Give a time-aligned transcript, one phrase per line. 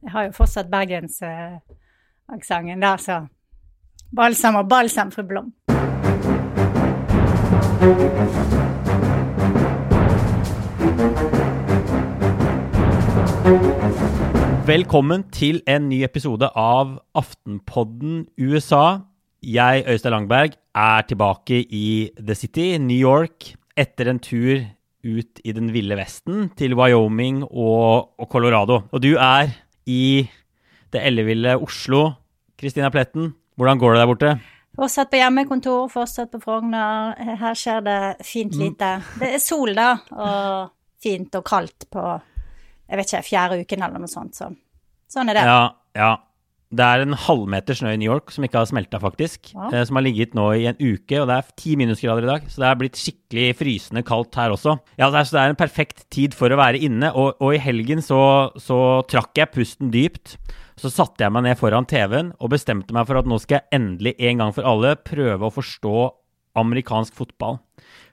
[0.00, 3.26] Jeg har jo fortsatt bergensaksenten der, så
[4.16, 5.52] Balsam og balsam, fru Blom.
[14.66, 19.04] Velkommen til en ny episode av Aftenpodden USA.
[19.44, 24.64] Jeg, Øystein Langberg, er tilbake i The City, New York, etter en tur
[25.04, 28.80] ut i den ville vesten, til Wyoming og, og Colorado.
[28.92, 29.48] Og du er
[29.90, 30.00] i
[30.92, 32.04] det elleville Oslo.
[32.60, 34.32] Kristina Pletten, hvordan går det der borte?
[34.76, 37.16] Fortsatt på hjemmekontor, fortsatt på Frogner.
[37.40, 38.60] Her skjer det fint Mm.
[38.62, 38.90] lite.
[39.20, 40.70] Det er sol, da, og
[41.02, 42.04] fint og kaldt på
[42.90, 44.34] jeg vet ikke, fjerde uken eller noe sånt.
[44.34, 44.48] Så.
[45.10, 45.42] Sånn er det.
[45.46, 45.60] Ja,
[45.94, 46.16] ja.
[46.70, 49.48] Det er en halvmeter snø i New York som ikke har smelta, faktisk.
[49.56, 49.70] Ja.
[49.74, 52.44] eh, Som har ligget nå i en uke, og det er ti minusgrader i dag.
[52.46, 54.76] Så det er blitt skikkelig frysende kaldt her også.
[54.96, 57.10] Ja, det er, Så det er en perfekt tid for å være inne.
[57.10, 58.20] Og, og i helgen så,
[58.54, 60.36] så trakk jeg pusten dypt.
[60.78, 63.80] Så satte jeg meg ned foran TV-en og bestemte meg for at nå skal jeg
[63.80, 65.96] endelig en gang for alle prøve å forstå
[66.60, 67.58] amerikansk fotball.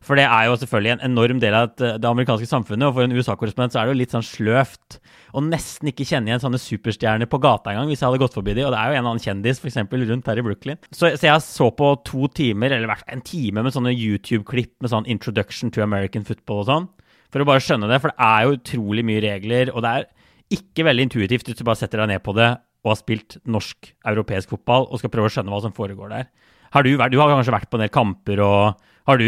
[0.07, 3.15] For det er jo selvfølgelig en enorm del av det, amerikanske samfunnet, og for en
[3.17, 4.99] USA-korrespondent så er det jo litt sånn sløvt
[5.35, 8.55] å nesten ikke kjenne igjen sånne superstjerner på gata engang, hvis jeg hadde gått forbi
[8.55, 10.79] de, og det er jo en annen kjendis eksempel rundt her i Brooklyn.
[10.89, 14.77] Så, så jeg så på to timer, eller hvert fall en time med sånne YouTube-klipp
[14.85, 16.87] med sånn Introduction to American Football og sånn,
[17.33, 20.07] for å bare skjønne det, for det er jo utrolig mye regler, og det er
[20.55, 22.53] ikke veldig intuitivt hvis du bare setter deg ned på det
[22.85, 26.29] og har spilt norsk-europeisk fotball og skal prøve å skjønne hva som foregår der.
[26.71, 29.27] Har du, vært, du har kanskje vært på en del kamper, og har du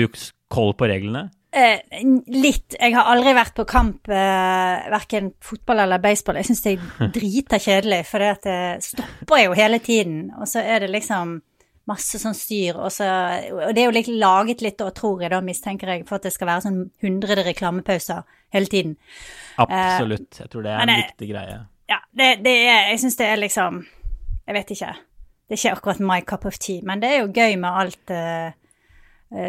[0.51, 1.29] koll på reglene?
[1.49, 1.79] Eh,
[2.29, 2.75] litt.
[2.77, 6.37] Jeg har aldri vært på kamp, eh, verken fotball eller baseball.
[6.37, 10.27] Jeg syns det er drita kjedelig, for det, stopper jo hele tiden.
[10.37, 11.39] Og så er det liksom
[11.89, 13.07] masse sånn styr, og, så,
[13.49, 16.27] og det er jo litt laget litt, og tror jeg da, mistenker jeg, for at
[16.27, 18.21] det skal være sånn hundrede reklamepauser
[18.53, 18.93] hele tiden.
[19.57, 20.37] Absolutt.
[20.43, 21.59] Jeg tror det er en det- viktig greie.
[21.89, 23.79] Ja, det, det er Jeg syns det er liksom
[24.45, 24.91] Jeg vet ikke.
[25.49, 28.13] Det er ikke akkurat my cup of tea, men det er jo gøy med alt
[28.13, 28.51] uh,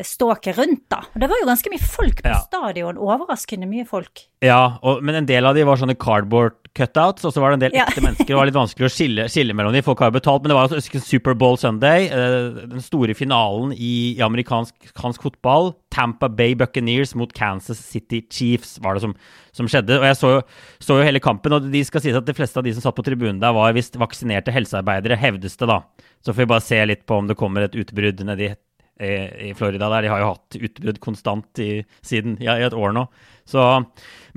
[0.04, 0.98] ståket rundt, da.
[1.14, 2.40] Og det var jo ganske mye folk på Ja.
[2.44, 2.98] stadion.
[3.00, 4.26] Overraskende mye folk.
[4.44, 7.56] Ja, og, men en del av de var sånne cardboard cutouts, og så var det
[7.58, 7.86] en del Ja.
[7.88, 8.26] ekte mennesker.
[8.28, 9.82] Det var litt vanskelig å skille, skille mellom de.
[9.82, 14.16] Folk har jo betalt, men det var altså Superbowl Sunday, eh, den store finalen i,
[14.16, 15.74] i amerikansk amerikansk fotball.
[15.90, 19.14] Tampa Bay Buccaneers mot Kansas City Chiefs var det som,
[19.52, 19.98] som skjedde.
[19.98, 20.42] Og jeg så,
[20.78, 22.96] så jo hele kampen, og de skal sies at de fleste av de som satt
[22.96, 25.80] på tribunen der, var visst vaksinerte helsearbeidere, hevdes det da.
[26.24, 28.52] Så får vi bare se litt på om det kommer et utbrudd nedi
[29.00, 30.04] i Florida der.
[30.04, 31.70] De har jo hatt utbrudd konstant i,
[32.06, 33.06] siden ja, i et år nå.
[33.50, 33.62] Så,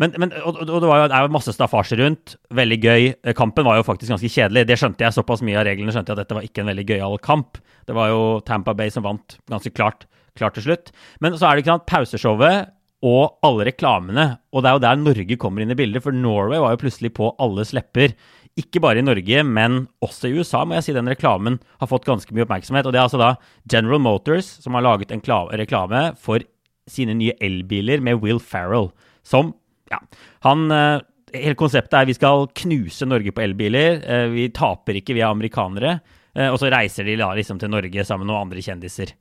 [0.02, 2.36] men, men, og, og det, var jo, er jo masse staffasje rundt.
[2.56, 3.10] Veldig gøy.
[3.38, 4.66] Kampen var jo faktisk ganske kjedelig.
[4.70, 5.16] Det skjønte jeg.
[5.16, 7.60] Såpass mye av reglene skjønte jeg at dette var ikke en veldig gøyal kamp.
[7.88, 10.08] Det var jo Tampa Bay som vant ganske klart,
[10.40, 10.94] klart til slutt.
[11.22, 12.74] Men så er det ikke sant, pauseshowet
[13.04, 14.28] og alle reklamene.
[14.56, 17.12] Og det er jo der Norge kommer inn i bildet, for Norway var jo plutselig
[17.18, 18.16] på alles lepper.
[18.60, 22.06] Ikke bare i Norge, men også i USA, må jeg si den reklamen har fått
[22.06, 22.86] ganske mye oppmerksomhet.
[22.86, 23.32] Og det er altså da
[23.66, 26.44] General Motors som har laget en reklame for
[26.86, 28.92] sine nye elbiler med Will Ferrell,
[29.24, 29.56] som
[29.92, 30.00] Ja,
[30.46, 31.02] han eh,
[31.34, 34.04] Hele konseptet er vi skal knuse Norge på elbiler.
[34.06, 36.00] eh, Vi taper ikke, vi er amerikanere.
[36.36, 39.14] Eh, Og så reiser de da liksom til Norge sammen med noen andre kjendiser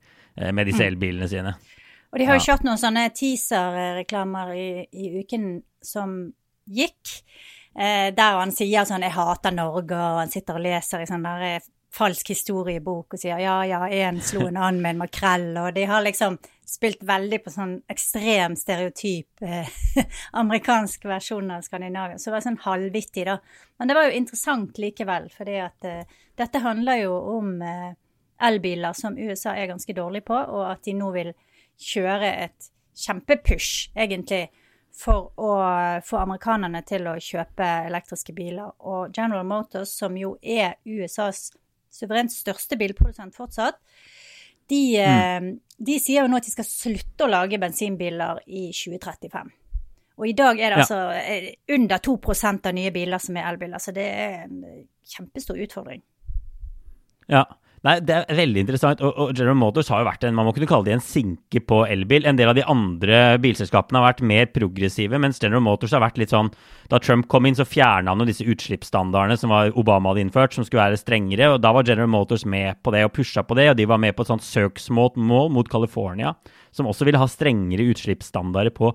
[0.53, 1.55] med disse elbilene sine.
[2.13, 6.33] Og de har jo kjørt noen sånne teaser-reklamer i, i uken som
[6.69, 7.19] gikk,
[7.73, 11.41] der han sier sånn 'Jeg hater Norge', og han sitter og leser i sånn der
[11.41, 11.59] eh,
[11.93, 15.85] falsk historiebok og sier 'ja, ja, én slo en annen med en makrell', og de
[15.85, 19.69] har liksom spilt veldig på sånn ekstrem stereotyp eh,
[20.41, 22.17] amerikansk versjon av Skandinavia.
[22.17, 23.37] Så det var sånn halvvittig, da.
[23.77, 26.05] Men det var jo interessant likevel, fordi at eh,
[26.39, 27.91] dette handler jo om eh,
[28.43, 31.33] elbiler som USA er ganske dårlig på, og at de nå vil
[31.79, 34.47] kjøre et kjempepush, egentlig,
[34.93, 35.53] for å
[36.05, 38.75] få amerikanerne til å kjøpe elektriske biler.
[38.85, 41.49] Og General Motors, som jo er USAs
[41.93, 43.79] suverent største bilprodusent fortsatt,
[44.69, 45.49] de, mm.
[45.77, 49.51] de sier jo nå at de skal slutte å lage bensinbiler i 2035.
[50.21, 50.85] Og i dag er det Ja.
[50.85, 52.19] altså eh, under 2
[52.53, 56.01] av nye biler som er elbiler, så det er en eh, kjempestor utfordring.
[57.27, 57.45] Ja.
[57.83, 59.01] Nei, Det er veldig interessant.
[59.03, 61.59] Og, og General Motors har jo vært en man må kunne kalle det en sinke
[61.67, 62.23] på elbil.
[62.29, 66.21] En del av de andre bilselskapene har vært mer progressive, mens General Motors har vært
[66.21, 66.53] litt sånn
[66.91, 70.63] Da Trump kom inn, så fjerna han jo disse utslippsstandardene som Obama hadde innført, som
[70.63, 71.51] skulle være strengere.
[71.51, 73.99] og Da var General Motors med på det og pusha på det, og de var
[73.99, 75.19] med på et sånt søksmål
[75.51, 76.37] mot California,
[76.71, 78.93] som også ville ha strengere utslippsstandarder på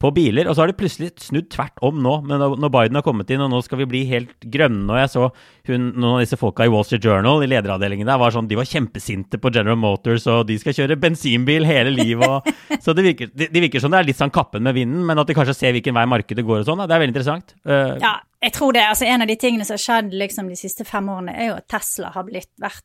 [0.00, 2.98] på biler, og så har det plutselig snudd tvert om nå, men når når Biden
[2.98, 5.28] har kommet inn, og nå skal vi bli helt grønne, og jeg så
[5.70, 8.58] hun, noen av disse folka i Wall Street Journal, i lederavdelingen der, var sånn, de
[8.58, 12.50] var kjempesinte på General Motors, og de skal kjøre bensinbil hele livet, og,
[12.84, 15.20] så det virker, de, de virker som det er litt sånn kappen med vinden, men
[15.20, 17.56] at de kanskje ser hvilken vei markedet går og sånn, det er veldig interessant.
[17.66, 20.58] Uh, Ja, Jeg tror det, altså En av de tingene som har skjedd liksom de
[20.58, 22.84] siste fem årene, er jo at Tesla har blitt verdt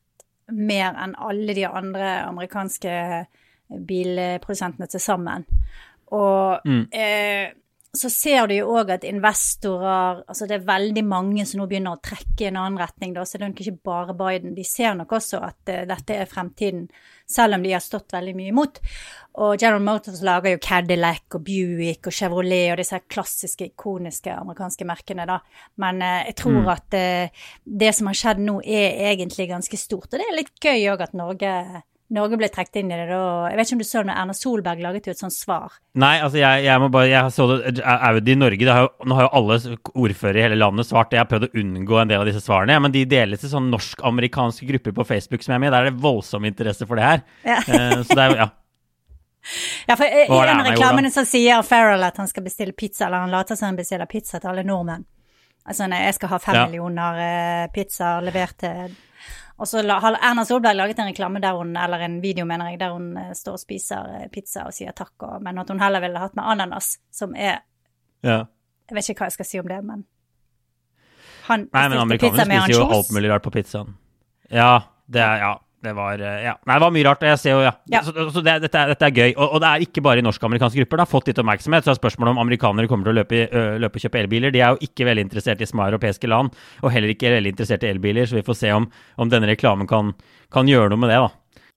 [0.49, 2.93] mer enn alle de andre amerikanske
[3.69, 5.45] bilprodusentene til sammen.
[6.11, 6.87] Og Mm.
[6.91, 7.51] eh,
[7.95, 11.95] så ser du jo òg at investorer Altså det er veldig mange som nå begynner
[11.97, 14.53] å trekke i en annen retning, da, så det er nok ikke bare Biden.
[14.55, 16.87] De ser nok også at eh, dette er fremtiden,
[17.27, 18.79] selv om de har stått veldig mye imot.
[19.41, 24.85] Og General Motors lager jo Cadillac og Buick og Chevrolet og disse klassiske, ikoniske amerikanske
[24.85, 25.39] merkene, da.
[25.77, 26.67] Men eh, jeg tror Mm.
[26.69, 27.29] at eh,
[27.65, 30.13] det som har skjedd nå, er egentlig ganske stort.
[30.13, 33.19] Og det er litt gøy òg at Norge Norge ble trukket inn i det da
[33.51, 35.75] Jeg vet ikke om du så det når Erna Solberg laget jo et sånt svar.
[36.01, 39.17] Nei, altså jeg, jeg må bare Jeg så det Audi Norge det har jo, Nå
[39.19, 39.57] har jo alle
[39.93, 41.13] ordførere i hele landet svart.
[41.13, 43.69] Jeg har prøvd å unngå en del av disse svarene, men de deles i sånn
[43.73, 45.75] norsk-amerikanske grupper på Facebook som jeg er med i.
[45.75, 47.21] Der er det voldsom interesse for det her.
[47.45, 47.59] Ja.
[47.69, 48.49] Uh, så det er jo Ja.
[49.87, 53.05] Ja, for i den en av reklamene så sier Farrell at han skal bestille pizza,
[53.07, 55.05] eller han later som han bestiller pizza til alle nordmenn.
[55.69, 56.65] Altså nei, jeg skal ha fem Ja.
[56.67, 58.91] millioner eh, pizzaer levert til
[59.59, 62.79] Og så har Erna Solberg laget en reklame der hun, eller en video, mener jeg,
[62.79, 65.81] der hun eh, står og spiser eh, pizza og sier takk, og, men at hun
[65.83, 67.59] heller ville hatt med ananas, som er
[68.23, 68.45] ja.
[68.89, 70.05] Jeg vet ikke hva jeg skal si om det, men
[71.49, 73.97] Han Nei, men amerikanerne pizza amerikanere med spiser jo alt mulig rart på pizzaen.
[74.49, 74.71] Ja,
[75.07, 75.53] det er Ja.
[75.83, 76.53] Det var eh, Ja.
[76.67, 77.23] Nei, det var mye rart.
[77.23, 77.71] Jeg ser jo, ja.
[77.91, 78.01] Ja.
[78.03, 79.31] Så, så det, dette, er, dette er gøy.
[79.31, 80.99] Og, og det er ikke bare i norsk-amerikanske grupper.
[80.99, 81.87] Det har fått litt oppmerksomhet.
[81.87, 83.41] Så er spørsmålet om amerikanere kommer til å løpe,
[83.79, 84.55] løpe og kjøpe elbiler.
[84.55, 86.51] De er jo ikke veldig interessert i små europeiske land,
[86.83, 88.89] og heller ikke veldig interessert i elbiler, så vi får se om,
[89.19, 90.11] om denne reklamen kan,
[90.53, 91.69] kan gjøre noe med det, da.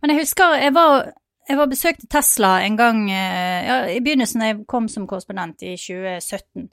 [0.00, 1.10] Men jeg husker jeg var,
[1.50, 5.62] jeg var besøkte Tesla en gang eh, ja, i begynnelsen da jeg kom som korrespondent
[5.66, 6.70] i 2017.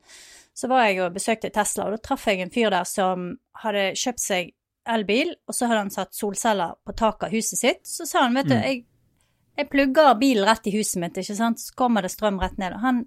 [0.58, 3.92] Så var jeg og besøkte Tesla, og da traff jeg en fyr der som hadde
[4.00, 4.54] kjøpt seg
[4.88, 7.84] elbil, og så hadde han satt solceller på taket av huset sitt.
[7.88, 8.64] Så sa han, vet du, Mm.
[8.64, 8.86] jeg,
[9.58, 12.74] jeg plugger bilen rett i huset mitt, ikke sant, så kommer det strøm rett ned.
[12.74, 13.00] Og han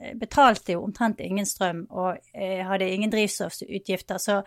[0.00, 4.18] eh, betalte jo omtrent ingen strøm og eh, hadde ingen drivstoffutgifter.
[4.18, 4.42] Så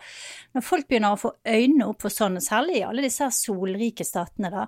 [0.54, 4.04] når folk begynner å få øynene opp for sånn, og særlig i alle disse solrike
[4.04, 4.66] statene, da,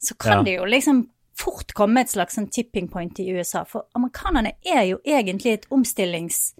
[0.00, 0.42] så kan Ja.
[0.42, 3.64] det jo liksom fort komme et slags sånn tipping point i USA.
[3.64, 6.54] For amerikanerne er jo egentlig et omstillings...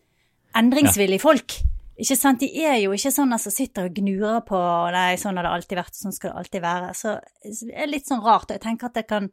[0.55, 1.53] endringsvillig folk.
[2.01, 2.43] Ikke sant?
[2.43, 4.59] De er jo ikke sånne som sitter og gnurer på
[4.95, 6.93] Nei, sånn har det alltid vært, sånn skal det alltid være.
[6.99, 8.49] Så det er litt sånn rart.
[8.49, 9.31] Og jeg tenker at det kan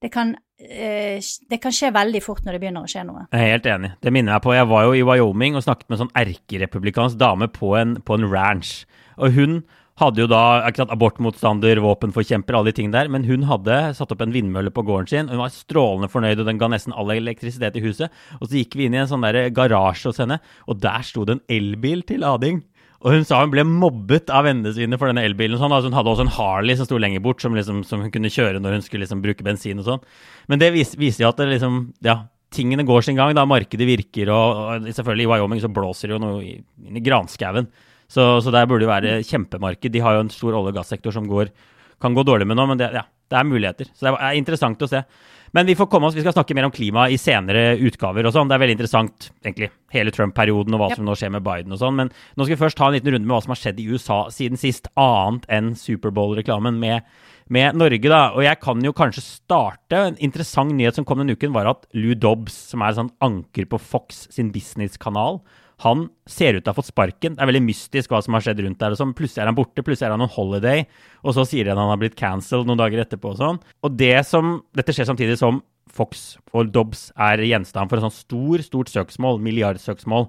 [0.00, 1.20] det kan, eh,
[1.50, 3.26] det kan skje veldig fort når det begynner å skje noe.
[3.34, 3.90] Jeg er helt enig.
[4.00, 7.18] Det minner meg på Jeg var jo i Wyoming og snakket med en sånn erkerepublikansk
[7.20, 8.86] dame på en, på en ranch.
[9.20, 9.58] Og hun
[10.00, 14.24] hadde jo da akkurat abortmotstander, våpenforkjemper, alle de tingene der, men hun hadde satt opp
[14.24, 15.30] en vindmølle på gården sin.
[15.32, 18.16] Hun var strålende fornøyd, og den ga nesten all elektrisitet i huset.
[18.40, 21.26] Og så gikk vi inn i en sånn der garasje hos henne, og der sto
[21.28, 22.62] det en elbil til lading.
[23.00, 25.56] Og hun sa hun ble mobbet av vennene sine for denne elbilen.
[25.60, 25.72] Sånn.
[25.72, 28.32] Altså hun hadde også en Harley som sto lenger bort, som, liksom, som hun kunne
[28.32, 30.02] kjøre når hun skulle liksom bruke bensin og sånn.
[30.52, 32.18] Men det vis, viser jo at det liksom, ja,
[32.52, 33.32] tingene går sin gang.
[33.36, 37.04] da Markedet virker, og, og selvfølgelig i Wyoming så blåser det jo noe inn i
[37.04, 37.70] granskauen.
[38.10, 39.92] Så, så der burde det være kjempemarked.
[39.94, 41.52] De har jo en stor olje- og gassektor som går,
[42.02, 43.90] kan gå dårlig med nå, men det, ja, det er muligheter.
[43.94, 45.04] Så det er interessant å se.
[45.54, 48.34] Men vi får komme oss, vi skal snakke mer om klima i senere utgaver og
[48.34, 48.50] sånn.
[48.50, 51.80] Det er veldig interessant, egentlig, hele Trump-perioden og hva som nå skjer med Biden og
[51.80, 51.96] sånn.
[51.98, 53.88] Men nå skal vi først ta en liten runde med hva som har skjedd i
[53.90, 57.08] USA siden sist, annet enn Superbowl-reklamen med,
[57.50, 58.20] med Norge, da.
[58.36, 60.04] Og jeg kan jo kanskje starte.
[60.12, 63.66] En interessant nyhet som kom denne uken, var at Lou Dobbs, som er sånn anker
[63.70, 65.42] på Fox sin businesskanal,
[65.80, 67.36] han ser ut til å ha fått sparken.
[67.36, 68.96] Det er veldig mystisk hva som har skjedd rundt der.
[68.98, 69.14] sånn.
[69.16, 70.84] Plutselig er han borte, plutselig er han on holiday,
[71.24, 73.60] og så sier de at han har blitt cancelled noen dager etterpå og sånn.
[73.86, 78.14] Og det som, dette skjer samtidig som Fox og Dobbs er gjenstand for et sånn
[78.14, 80.28] stor, stort søksmål, milliardsøksmål,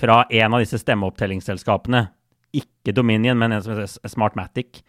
[0.00, 2.06] fra en av disse stemmeopptellingsselskapene.
[2.56, 4.82] Ikke Dominion, men en som heter Smartmatic.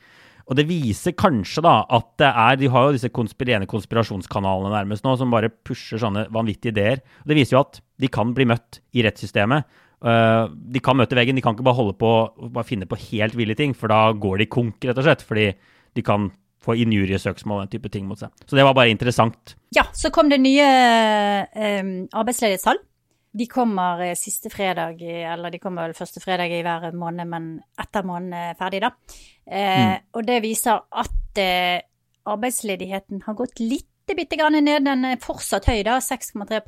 [0.50, 5.06] Og det viser kanskje da at det er De har jo disse konspirerende konspirasjonskanalene nærmest
[5.06, 7.04] nå, som bare pusher sånne vanvittige ideer.
[7.24, 9.64] Og det viser jo at de kan bli møtt i rettssystemet.
[10.02, 12.12] Uh, de kan møte veggen, de kan ikke bare holde på
[12.50, 15.26] bare finne på helt ville ting, for da går de konk, rett og slett.
[15.26, 15.50] Fordi
[15.98, 16.30] de kan
[16.62, 18.34] få injuriesøksmål og den type ting mot seg.
[18.46, 19.56] Så det var bare interessant.
[19.74, 22.82] Ja, så kom det nye eh, arbeidsledighetstall.
[23.32, 27.48] De kommer eh, siste fredag, eller de kommer vel første fredag i hver måned, men
[27.82, 28.92] etter måneden er ferdig, da.
[29.48, 31.82] Eh, Og det viser at eh,
[32.30, 34.84] arbeidsledigheten har gått litt bitte grann ned.
[34.86, 36.62] Den er fortsatt høy, da, 6,3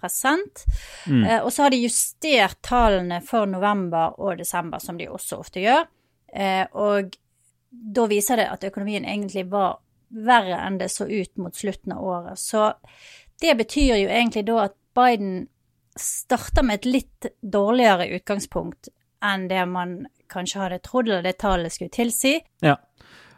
[1.07, 1.25] Mm.
[1.25, 5.59] eh, Og så har de justert tallene for november og desember, som de også ofte
[5.59, 5.85] gjør.
[6.33, 7.15] Eh, og
[7.71, 9.79] da viser det at økonomien egentlig var
[10.13, 12.38] verre enn det så ut mot slutten av året.
[12.38, 12.73] Så
[13.41, 15.47] det betyr jo egentlig da at Biden
[15.97, 18.89] starter med et litt dårligere utgangspunkt
[19.23, 22.39] enn det man kanskje hadde trodd, eller det tallet skulle tilsi.
[22.62, 22.75] Ja.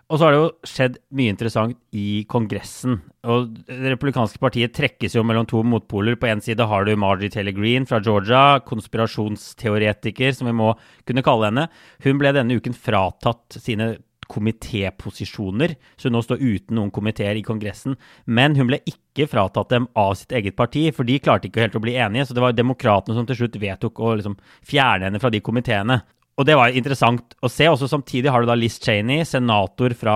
[0.06, 3.00] Og så har det jo skjedd mye interessant i Kongressen.
[3.26, 6.14] Og Det republikanske partiet trekkes jo mellom to motpoler.
[6.20, 10.76] På én side har du Margie Taylor Greene fra Georgia, konspirasjonsteoretiker, som vi må
[11.10, 11.70] kunne kalle henne.
[12.06, 13.96] Hun ble denne uken fratatt sine
[14.30, 17.98] komitéposisjoner, så hun nå står uten noen komiteer i Kongressen.
[18.26, 21.78] Men hun ble ikke fratatt dem av sitt eget parti, for de klarte ikke helt
[21.78, 22.30] å bli enige.
[22.30, 26.02] Så det var demokratene som til slutt vedtok å liksom fjerne henne fra de komiteene.
[26.36, 27.68] Og det var interessant å se.
[27.72, 30.16] Også samtidig har du da Liz Cheney, senator fra,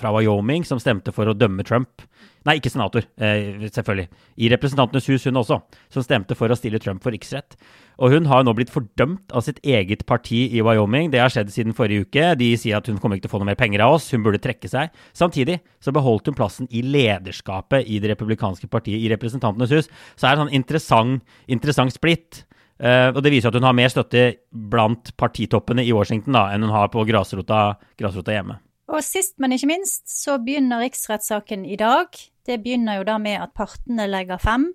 [0.00, 2.02] fra Wyoming, som stemte for å dømme Trump.
[2.48, 4.08] Nei, ikke senator, eh, selvfølgelig.
[4.40, 5.60] I Representantenes hus, hun også,
[5.92, 7.54] som stemte for å stille Trump for riksrett.
[8.00, 11.10] Og hun har nå blitt fordømt av sitt eget parti i Wyoming.
[11.12, 12.34] Det har skjedd siden forrige uke.
[12.40, 14.24] De sier at hun kommer ikke til å få noe mer penger av oss, hun
[14.24, 14.88] burde trekke seg.
[15.12, 19.90] Samtidig så beholdt hun plassen i lederskapet i det republikanske partiet i Representantenes hus.
[20.16, 22.46] Så er det en sånn interessant, interessant splitt.
[22.80, 26.64] Uh, og Det viser at hun har mer støtte blant partitoppene i Washington da, enn
[26.64, 28.56] hun har på grasrota, grasrota hjemme.
[28.90, 32.08] Og sist, men ikke minst, så begynner riksrettssaken i dag.
[32.46, 34.70] Det begynner jo da med at partene legger frem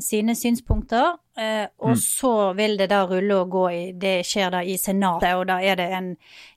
[0.00, 1.18] sine synspunkter.
[1.34, 2.00] Uh, og mm.
[2.00, 5.58] så vil det da rulle og gå i Det skjer da i Senatet, og da
[5.58, 6.10] er det en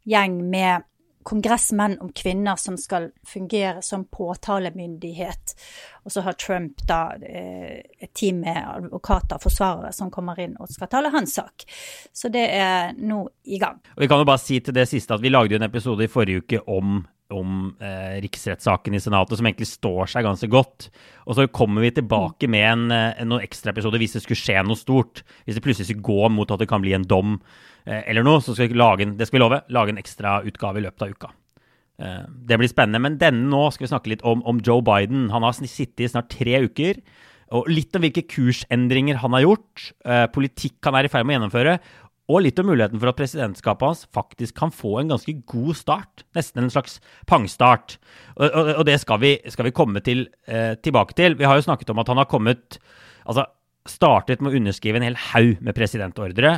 [0.05, 0.85] gjeng med
[1.24, 5.56] kongressmenn om kvinner som skal fungere som påtalemyndighet.
[6.03, 10.58] Og så har Trump da eh, et team med advokater og forsvarere som kommer inn
[10.60, 11.65] og skal tale hans sak.
[12.13, 13.82] Så det er nå i gang.
[13.96, 16.12] Og Vi kan jo bare si til det siste at vi lagde en episode i
[16.12, 17.03] forrige uke om
[17.34, 20.89] om eh, riksrettssaken i Senatet, som egentlig står seg ganske godt.
[21.25, 24.63] Og så kommer vi tilbake med en, eh, en, noen ekstraepisoder hvis det skulle skje
[24.68, 25.24] noe stort.
[25.44, 27.39] Hvis det plutselig skulle gå mot at det kan bli en dom
[27.85, 30.79] eller noe, så skal vi lage en, det skal vi love, lage en ekstra utgave
[30.79, 31.33] i løpet av uka.
[32.01, 33.01] Eh, det blir spennende.
[33.03, 35.29] Men denne nå skal vi snakke litt om, om Joe Biden.
[35.33, 37.01] Han har sittet i snart tre uker.
[37.53, 41.35] Og litt om hvilke kursendringer han har gjort, eh, politikk han er i ferd med
[41.35, 41.75] å gjennomføre,
[42.31, 46.23] og litt om muligheten for at presidentskapet hans faktisk kan få en ganske god start.
[46.37, 47.97] Nesten en slags pangstart.
[48.37, 51.35] Og, og, og det skal vi, skal vi komme til, eh, tilbake til.
[51.37, 52.79] Vi har jo snakket om at han har kommet
[53.23, 53.45] Altså
[53.87, 56.57] startet med å underskrive en hel haug med presidentordre.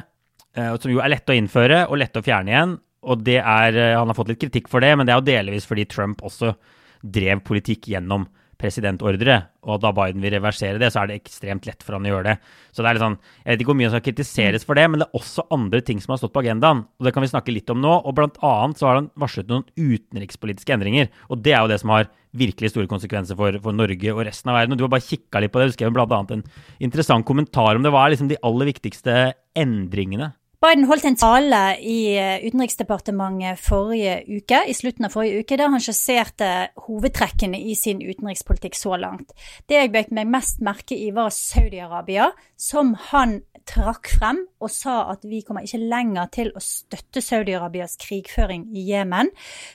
[0.56, 2.78] Eh, som jo er lett å innføre og lett å fjerne igjen.
[3.06, 5.32] Og det er, eh, Han har fått litt kritikk for det, men det er jo
[5.44, 6.56] delvis fordi Trump også
[7.04, 9.48] drev politikk gjennom presidentordre.
[9.64, 12.24] Og da Biden vil reversere det, så er det ekstremt lett for han å gjøre
[12.24, 12.40] det.
[12.72, 14.90] Så det er litt sånn, Jeg vet ikke hvor mye som skal kritiseres for det,
[14.90, 16.88] men det er også andre ting som har stått på agendaen.
[17.00, 18.06] Og det kan vi snakke litt om nå.
[18.06, 21.10] Og blant annet så har han varslet noen utenrikspolitiske endringer.
[21.30, 24.50] Og det er jo det som har virkelig store konsekvenser for, for Norge og resten
[24.50, 24.72] av verden.
[24.72, 25.68] Og du har bare kikka litt på det.
[25.68, 26.44] Du skrev annet en
[26.80, 27.92] interessant kommentar om det.
[27.92, 30.34] Hva er liksom de aller viktigste endringene
[30.64, 35.74] Biden holdt en tale i eh, Utenriksdepartementet forrige uke, i slutten av forrige uke, der
[35.74, 36.52] han skisserte
[36.88, 39.36] hovedtrekkene i sin utenrikspolitikk så langt.
[39.70, 45.00] Det jeg beit meg mest merke i, var Saudi-Arabia, som han trakk frem og sa
[45.12, 49.32] at vi kommer ikke lenger til å støtte Saudi-Arabias krigføring i Jemen.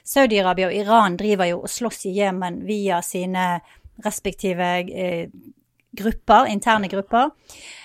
[0.07, 3.57] Saudi-Arabia og Iran driver jo og slåss i Jemen via sine
[4.05, 5.27] respektive eh,
[5.97, 7.31] grupper, interne grupper.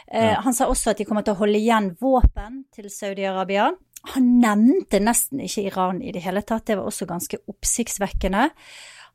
[0.08, 0.42] Eh, ja.
[0.46, 3.72] Han sa også at de kommer til å holde igjen våpen til Saudi-Arabia.
[4.14, 8.50] Han nevnte nesten ikke Iran i det hele tatt, det var også ganske oppsiktsvekkende.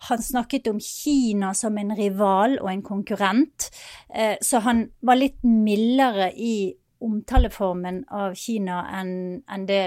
[0.09, 3.69] Han snakket om Kina som en rival og en konkurrent,
[4.09, 9.13] eh, så han var litt mildere i omtaleformen av Kina enn
[9.49, 9.85] en det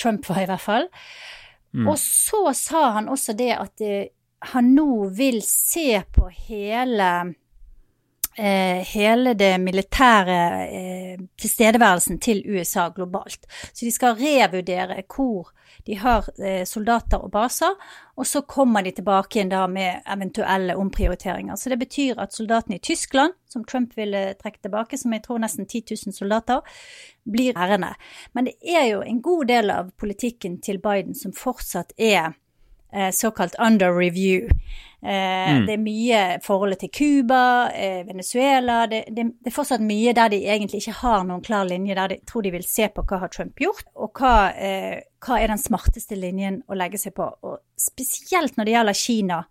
[0.00, 0.88] Trump var, i hvert fall.
[1.74, 1.88] Mm.
[1.88, 4.10] Og så sa han også det at eh,
[4.52, 7.10] han nå vil se på hele
[8.36, 13.46] hele det militære eh, tilstedeværelsen til USA globalt.
[13.72, 15.52] Så de skal revurdere hvor
[15.86, 17.74] de har eh, soldater og baser,
[18.16, 21.56] og så kommer de tilbake igjen da med eventuelle omprioriteringer.
[21.56, 25.42] Så det betyr at soldatene i Tyskland, som Trump ville trekke tilbake, som jeg tror
[25.42, 26.60] nesten 10 000 soldater,
[27.24, 27.94] blir ærende.
[28.32, 32.34] Men det er jo en god del av politikken til Biden som fortsatt er
[32.94, 34.48] Eh, såkalt under review.
[35.04, 35.66] Eh, mm.
[35.68, 37.40] Det er mye forholdet til Cuba,
[37.76, 41.68] eh, Venezuela det, det, det, er fortsatt mye der de egentlig ikke har noen klar
[41.68, 44.34] linje, der de tror de vil se på hva har Trump gjort, og hva,
[45.20, 47.28] hva er den smarteste linjen å legge seg på.
[47.44, 49.42] Og spesielt når det gjelder Kina,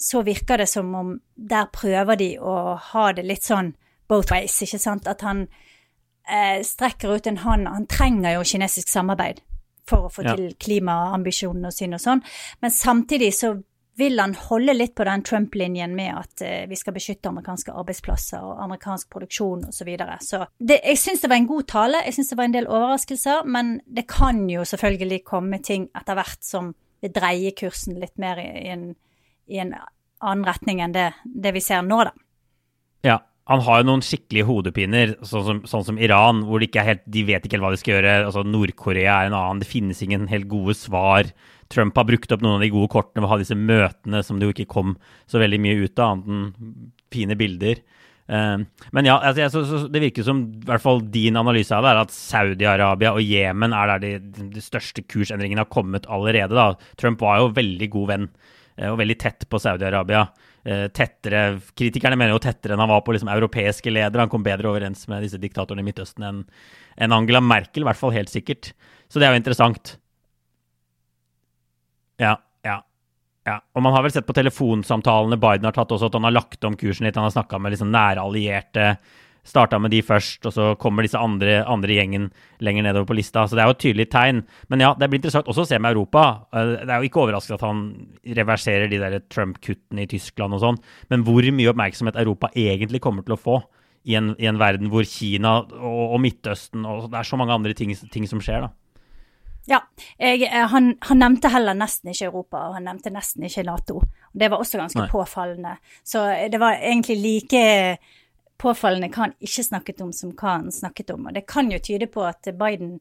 [0.00, 3.74] så virker det som om der prøver de å ha det litt sånn
[4.08, 5.08] both ways, ikke sant.
[5.10, 5.44] At han
[6.24, 7.68] eh, strekker ut en hånd.
[7.68, 9.42] Han trenger jo kinesisk samarbeid
[9.90, 10.36] for å få ja.
[10.38, 12.22] til klimaambisjonene sine og sånn.
[12.62, 13.54] Men samtidig så
[13.98, 18.44] vil han holde litt på den Trump-linjen med at uh, vi skal beskytte amerikanske arbeidsplasser
[18.44, 19.80] og amerikansk produksjon osv.
[19.80, 20.18] Så, videre.
[20.24, 23.48] så jeg syns det var en god tale, jeg syns det var en del overraskelser,
[23.48, 28.40] men det kan jo selvfølgelig komme ting etter hvert som vil dreie kursen litt mer
[28.42, 28.90] i, en,
[29.48, 29.74] i en,
[30.20, 32.12] annen retning enn det, det vi ser nå, da.
[33.06, 33.16] Ja,
[33.50, 37.24] han har jo noen skikkelige hodepiner, sånn som, sånn som Iran, hvor de, helt, de
[37.26, 38.12] vet ikke helt hva de skal gjøre.
[38.28, 39.62] Altså, Nord-Korea er en annen.
[39.62, 41.32] Det finnes ingen helt gode svar.
[41.70, 44.38] Trump har brukt opp noen av de gode kortene ved å ha disse møtene som
[44.40, 44.96] det jo ikke kom
[45.30, 47.82] så veldig mye ut av, annet enn fine bilder.
[48.30, 48.62] Uh,
[48.94, 51.90] men ja, altså, så, så, det virker som i hvert fall din analyse av det
[51.90, 56.54] er at Saudi-Arabia og Jemen er der de, de, største kursendringene har kommet allerede.
[56.54, 56.94] Da.
[57.00, 60.28] Trump var jo veldig god venn uh, og veldig tett på Saudi-Arabia.
[60.60, 61.44] Uh, tettere,
[61.78, 64.26] Kritikerne mener jo tettere enn han var på liksom, europeiske ledere.
[64.26, 66.44] Han kom bedre overens med disse diktatorene i Midtøsten enn
[67.00, 68.74] en Angela Merkel, i hvert fall helt sikkert.
[69.10, 69.96] Så det er jo interessant.
[72.20, 72.36] Ja,
[72.66, 72.76] ja.
[73.48, 73.56] ja.
[73.74, 76.68] Og man har vel sett på telefonsamtalene Biden har tatt også, at han har lagt
[76.68, 77.18] om kursen litt.
[77.18, 78.92] Han har snakka med liksom nære allierte.
[79.50, 82.26] Starta med de først, og så kommer disse andre, andre gjengen
[82.60, 83.46] lenger nedover på lista.
[83.48, 84.42] Så det er jo et tydelig tegn.
[84.68, 86.24] Men ja, det blir interessant også å se med Europa.
[86.52, 87.80] Eh, det er jo ikke overraskende at han
[88.36, 93.24] reverserer de der Trump-kuttene i Tyskland og sånn, men hvor mye oppmerksomhet Europa egentlig kommer
[93.24, 93.62] til å få
[94.08, 97.56] i en, i en verden hvor Kina og, og Midtøsten og det er så mange
[97.56, 98.70] andre ting, ting som skjer, da.
[99.68, 99.82] Ja.
[100.18, 104.00] Jeg, eh, han, han, nevnte heller nesten ikke Europa, og han nevnte nesten ikke Nato.
[104.32, 105.10] Det var også ganske Nei.
[105.10, 105.76] påfallende.
[106.06, 107.62] Så det var egentlig like
[108.60, 111.28] påfallende hva han ikke snakket om, som hva han snakket om.
[111.28, 112.98] Og det kan jo tyde på at Biden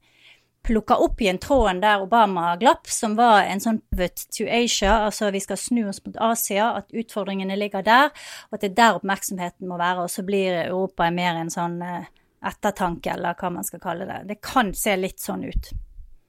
[0.64, 5.32] plukka opp igjen tråden der Obama glapp, som var en sånn pivot to Asia, altså
[5.32, 8.12] vi skal snu oss mot Asia, at utfordringene ligger der,
[8.50, 11.80] og at det er der oppmerksomheten må være, og så blir Europa mer en sånn
[11.86, 12.10] eh,
[12.52, 14.20] ettertanke, eller hva man skal kalle det.
[14.34, 15.72] Det kan se litt sånn ut.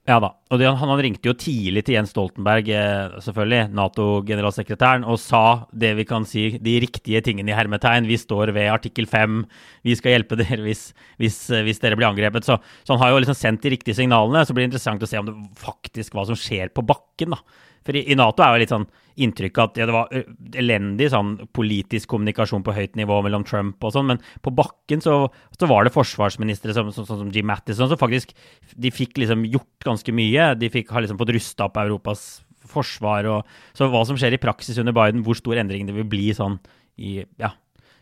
[0.09, 0.31] Ja da.
[0.49, 5.43] Og det, han, han, ringte jo tidlig til Jens Stoltenberg, eh, selvfølgelig, Nato-generalsekretæren, og sa
[5.77, 8.09] det vi kan si, de riktige tingene i hermetegn.
[8.09, 9.43] Vi står ved artikkel 5,
[9.87, 10.89] vi skal hjelpe dere hvis,
[11.21, 12.49] hvis, eh, hvis dere blir angrepet.
[12.49, 14.43] Så, så, han har jo liksom sendt de riktige signalene.
[14.49, 17.69] Så blir det interessant å se om det faktisk hva som skjer på bakken, da.
[17.87, 18.89] For i, Nato er jo litt sånn
[19.21, 20.13] inntrykk at ja, det var
[20.61, 25.17] elendig sånn politisk kommunikasjon på høyt nivå mellom Trump og sånn, men på bakken så,
[25.57, 28.33] så var det forsvarsministre som, som, som, Jim Mattison som faktisk
[28.81, 30.53] de fikk liksom gjort ganske mye.
[30.61, 32.29] De fikk, har liksom fått rusta opp Europas
[32.71, 33.29] forsvar.
[33.31, 36.31] Og, så hva som skjer i praksis under Biden, hvor stor endring det vil bli
[36.37, 36.59] sånn
[37.01, 37.53] i, ja,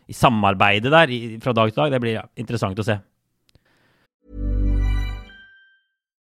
[0.09, 2.99] i samarbeidet der i, fra dag til dag, det blir ja, interessant å se.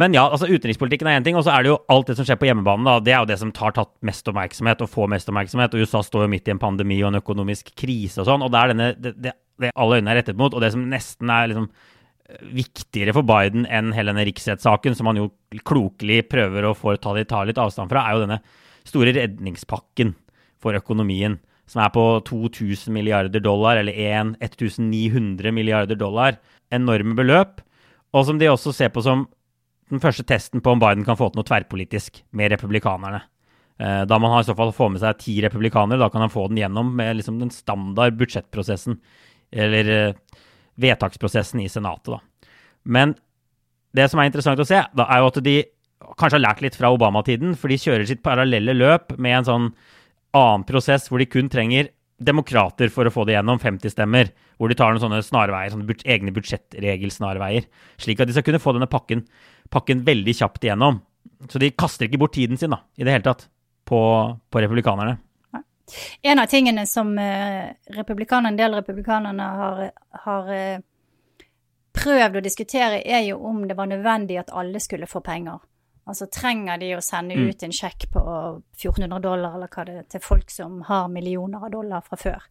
[0.00, 2.26] Men ja, altså utenrikspolitikken er én ting, og så er det jo alt det som
[2.26, 2.84] skjer på hjemmebane.
[2.86, 5.74] da, Det er jo det som tar tatt mest oppmerksomhet, og får mest oppmerksomhet.
[5.74, 8.42] og USA står jo midt i en pandemi og en økonomisk krise og sånn.
[8.42, 10.82] og Det er denne, det, det, det alle øynene er rettet mot, og det som
[10.90, 11.70] nesten er liksom
[12.54, 15.30] viktigere for Biden enn hele denne riksrettssaken, som han jo
[15.62, 18.40] klokelig prøver å få ta, ta litt avstand fra, er jo denne
[18.88, 20.14] store redningspakken
[20.62, 26.40] for økonomien, som er på 2000 milliarder dollar, eller 1900 milliarder dollar.
[26.72, 27.60] Enorme beløp,
[28.14, 29.26] og som de også ser på som
[29.94, 33.22] den første testen på om Biden kan få til noe tverrpolitisk med republikanerne.
[33.80, 36.32] Eh, da man har i så fall få med seg ti republikanere, da kan han
[36.32, 39.00] få den gjennom med liksom den standard budsjettprosessen,
[39.50, 40.42] eller eh,
[40.82, 42.14] vedtaksprosessen i Senatet.
[42.14, 42.50] Da.
[42.84, 43.16] Men
[43.94, 45.56] det som er interessant å se, da er jo at de
[46.04, 49.68] kanskje har lært litt fra Obama-tiden, for de kjører sitt parallelle løp med en sånn
[50.34, 54.70] annen prosess hvor de kun trenger demokrater for å få det gjennom, 50 stemmer, hvor
[54.70, 57.66] de tar noen sånne snarveier, sånne egne budsjettregelsnarveier,
[58.00, 59.24] slik at de skal kunne få denne pakken
[59.68, 61.00] pakken veldig kjapt igjennom.
[61.50, 63.48] Så de kaster ikke bort tiden sin da, i det hele tatt
[63.88, 64.00] på,
[64.50, 65.18] på republikanerne.
[66.24, 67.12] En av tingene som
[67.92, 69.82] republikanerne, en del republikanerne har,
[70.24, 70.84] har uh,
[71.94, 75.60] prøvd å diskutere, er jo om det var nødvendig at alle skulle få penger.
[76.04, 77.44] Altså trenger de å sende mm.
[77.48, 78.22] ut en sjekk på
[78.76, 82.48] 1400 dollar eller hva det er, til folk som har millioner av dollar fra før.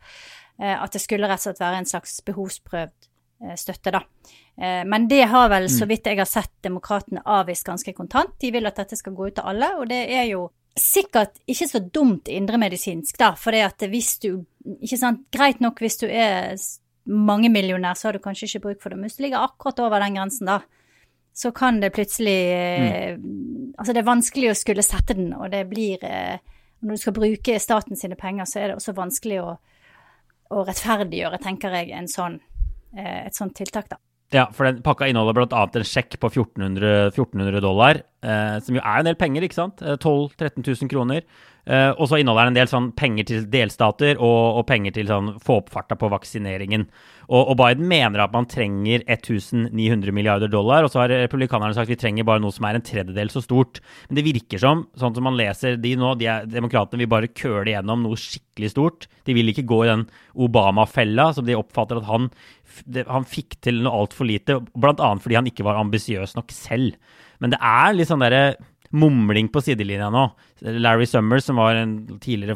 [0.62, 3.10] Uh, at det skulle rett og slett være en slags behovsprøvd
[3.58, 4.02] støtte, da.
[4.56, 5.90] Eh, men det har vel, så mm.
[5.90, 8.36] vidt jeg har sett, demokratene avvist ganske kontant.
[8.42, 10.46] De vil at dette skal gå ut til alle, og det er jo
[10.80, 13.34] sikkert ikke så dumt indremedisinsk, da.
[13.40, 16.54] For det at hvis du Ikke sant, greit nok hvis du er
[17.04, 18.96] mangemillionær, så har du kanskje ikke bruk for det.
[18.96, 20.62] Men hvis du ligger akkurat over den grensen, da,
[21.34, 22.38] så kan det plutselig
[23.18, 23.74] mm.
[23.74, 26.38] Altså, det er vanskelig å skulle sette den, og det blir eh,
[26.86, 29.56] Når du skal bruke staten sine penger, så er det også vanskelig å,
[30.54, 32.36] å rettferdiggjøre, tenker jeg, en sånn,
[32.94, 33.98] et sånt tiltak, da.
[34.34, 35.64] Ja, for den pakka inneholder bl.a.
[35.64, 38.02] en sjekk på 1400, 1400 dollar.
[38.24, 39.84] Eh, som jo er en del penger, ikke sant?
[39.84, 41.28] 12 000-13 000 kroner.
[41.64, 45.08] Eh, og så inneholder den en del sånn penger til delstater og, og penger til
[45.08, 46.84] sånn få opp farta på vaksineringen.
[47.30, 51.88] Og, og, Biden mener at man trenger 1900 milliarder dollar, og så har republikanerne sagt
[51.88, 53.80] at vi trenger bare noe som er en tredjedel så stort.
[54.10, 57.32] Men det virker som, sånn som man leser de nå, de er, demokratene vil bare
[57.32, 59.08] køle igjennom noe skikkelig stort.
[59.24, 62.28] De vil ikke gå i den Obama-fella som de oppfatter at han,
[63.08, 65.14] han fikk til noe altfor lite, bl.a.
[65.16, 67.00] fordi han ikke var ambisiøs nok selv.
[67.44, 68.54] Men det er litt sånn derre
[68.94, 70.28] mumling på sidelinja nå.
[70.62, 72.56] Larry Summers, som var en tidligere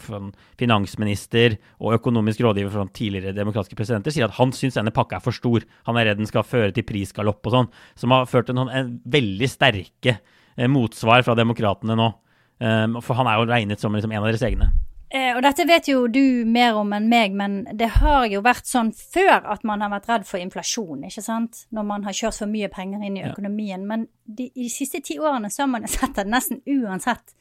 [0.60, 5.26] finansminister og økonomisk rådgiver for tidligere demokratiske presidenter, sier at han syns denne pakka er
[5.26, 5.65] for stor.
[5.89, 7.71] Han er redd den skal føre til prisgalopp og sånn.
[7.97, 12.12] Som har ført til noen en veldig sterke eh, motsvar fra demokratene nå.
[12.58, 14.71] Um, for han er jo regnet som liksom, en av deres egne.
[15.08, 18.67] Eh, og dette vet jo du mer om enn meg, men det har jo vært
[18.67, 21.63] sånn før at man har vært redd for inflasjon, ikke sant?
[21.72, 23.86] Når man har kjørt for mye penger inn i økonomien.
[23.86, 23.88] Ja.
[23.93, 27.38] Men de, i de siste ti årene så har man sett at nesten uansett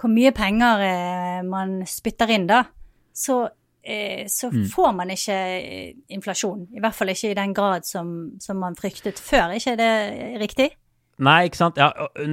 [0.00, 2.64] hvor mye penger eh, man spytter inn, da,
[3.14, 3.40] så,
[3.82, 4.64] eh, så mm.
[4.72, 6.66] får man ikke eh, inflasjon.
[6.74, 9.52] I hvert fall ikke i den grad som, som man fryktet før.
[9.52, 9.92] Er ikke det
[10.42, 10.70] riktig?
[11.22, 11.76] Nei, ikke sant.
[11.78, 11.92] Ja,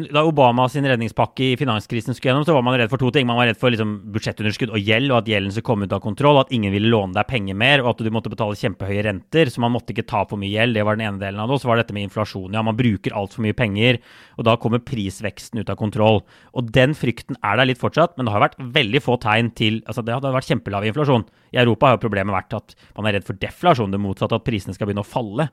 [0.09, 3.27] da Obama sin redningspakke i finanskrisen skulle gjennom, så var man redd for to ting.
[3.29, 6.01] Man var redd for liksom, budsjettunderskudd og gjeld, og at gjelden skulle komme ut av
[6.01, 6.39] kontroll.
[6.41, 9.51] At ingen ville låne deg penger mer, og at du måtte betale kjempehøye renter.
[9.53, 10.73] Så man måtte ikke ta for mye gjeld.
[10.79, 11.59] Det var den ene delen av det.
[11.59, 12.57] Og så var det dette med inflasjon.
[12.57, 14.01] Ja, man bruker altfor mye penger,
[14.41, 16.23] og da kommer prisveksten ut av kontroll.
[16.57, 19.79] Og den frykten er der litt fortsatt, men det har vært veldig få tegn til
[19.91, 21.23] Altså, det hadde vært kjempelav inflasjon.
[21.51, 24.45] I Europa har jo problemet vært at man er redd for deflasjon, det motsatte, at
[24.47, 25.49] prisene skal begynne å falle.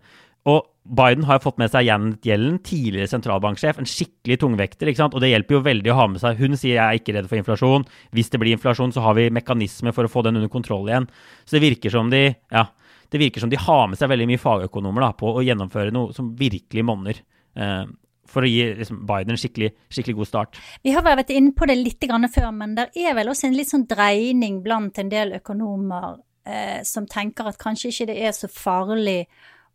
[0.47, 4.89] Og Biden har fått med seg Janet Yellen, tidligere sentralbanksjef, en skikkelig tungvekter.
[4.89, 5.17] ikke sant?
[5.17, 6.39] Og det hjelper jo veldig å ha med seg.
[6.41, 7.85] Hun sier jeg er ikke redd for inflasjon.
[8.17, 11.09] Hvis det blir inflasjon, så har vi mekanismer for å få den under kontroll igjen.
[11.45, 12.65] Så det virker som de ja,
[13.09, 16.15] det virker som de har med seg veldig mye fagøkonomer da, på å gjennomføre noe
[16.17, 17.21] som virkelig monner.
[17.57, 17.85] Eh,
[18.29, 20.59] for å gi liksom, Biden en skikkelig, skikkelig, god start.
[20.85, 23.71] Vi har vært inne på det litt før, men det er vel også en litt
[23.71, 28.51] sånn dreining blant en del økonomer eh, som tenker at kanskje ikke det er så
[28.53, 29.23] farlig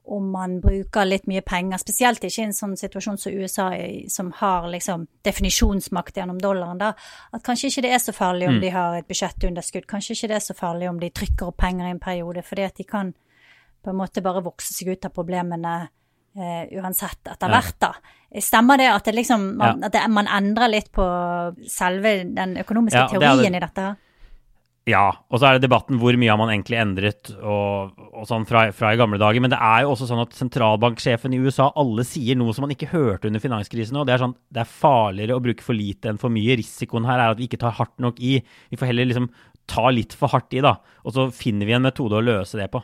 [0.06, 3.70] om man bruker litt mye penger, spesielt ikke i en sånn situasjon som USA,
[4.12, 6.92] som har liksom definisjonsmakt gjennom dollaren, da,
[7.32, 8.62] at kanskje ikke det er så farlig om mm.
[8.66, 11.88] de har et budsjettunderskudd, kanskje ikke det er så farlig om de trykker opp penger
[11.88, 13.14] i en periode, fordi at de kan
[13.84, 17.94] på en måte bare vokse seg ut av problemene uh, uansett etter hvert, da.
[18.44, 19.88] Stemmer det at, det liksom, man, ja.
[19.88, 21.04] at det, man endrer litt på
[21.70, 23.60] selve den økonomiske ja, teorien det det.
[23.60, 23.92] i dette?
[24.84, 28.44] Ja, og så er det debatten hvor mye har man egentlig endret og, og sånn
[28.48, 29.40] fra, fra, i gamle dager.
[29.44, 32.74] Men det er jo også sånn at sentralbanksjefen i USA alle sier noe som man
[32.76, 33.96] ikke hørte under finanskrisen.
[34.02, 36.58] Og det er sånn det er farligere å bruke for lite enn for mye.
[36.60, 38.36] Risikoen her er at vi ikke tar hardt nok i.
[38.44, 39.30] Vi får heller liksom
[39.72, 40.76] ta litt for hardt i, da.
[41.08, 42.84] Og så finner vi en metode å løse det på.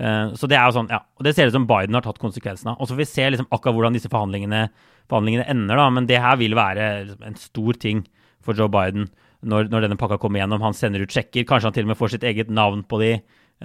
[0.00, 1.02] Uh, så det er jo sånn, ja.
[1.18, 2.78] Og det ser ut som Biden har tatt konsekvensen av.
[2.78, 4.68] Og så får vi se liksom akkurat hvordan disse forhandlingene,
[5.10, 5.88] forhandlingene ender, da.
[5.98, 8.06] Men det her vil være liksom en stor ting
[8.38, 9.10] for Joe Biden
[9.42, 10.62] når, når, denne pakka kommer gjennom.
[10.64, 11.46] Han sender ut sjekker.
[11.48, 13.14] Kanskje han til og med får sitt eget navn på de,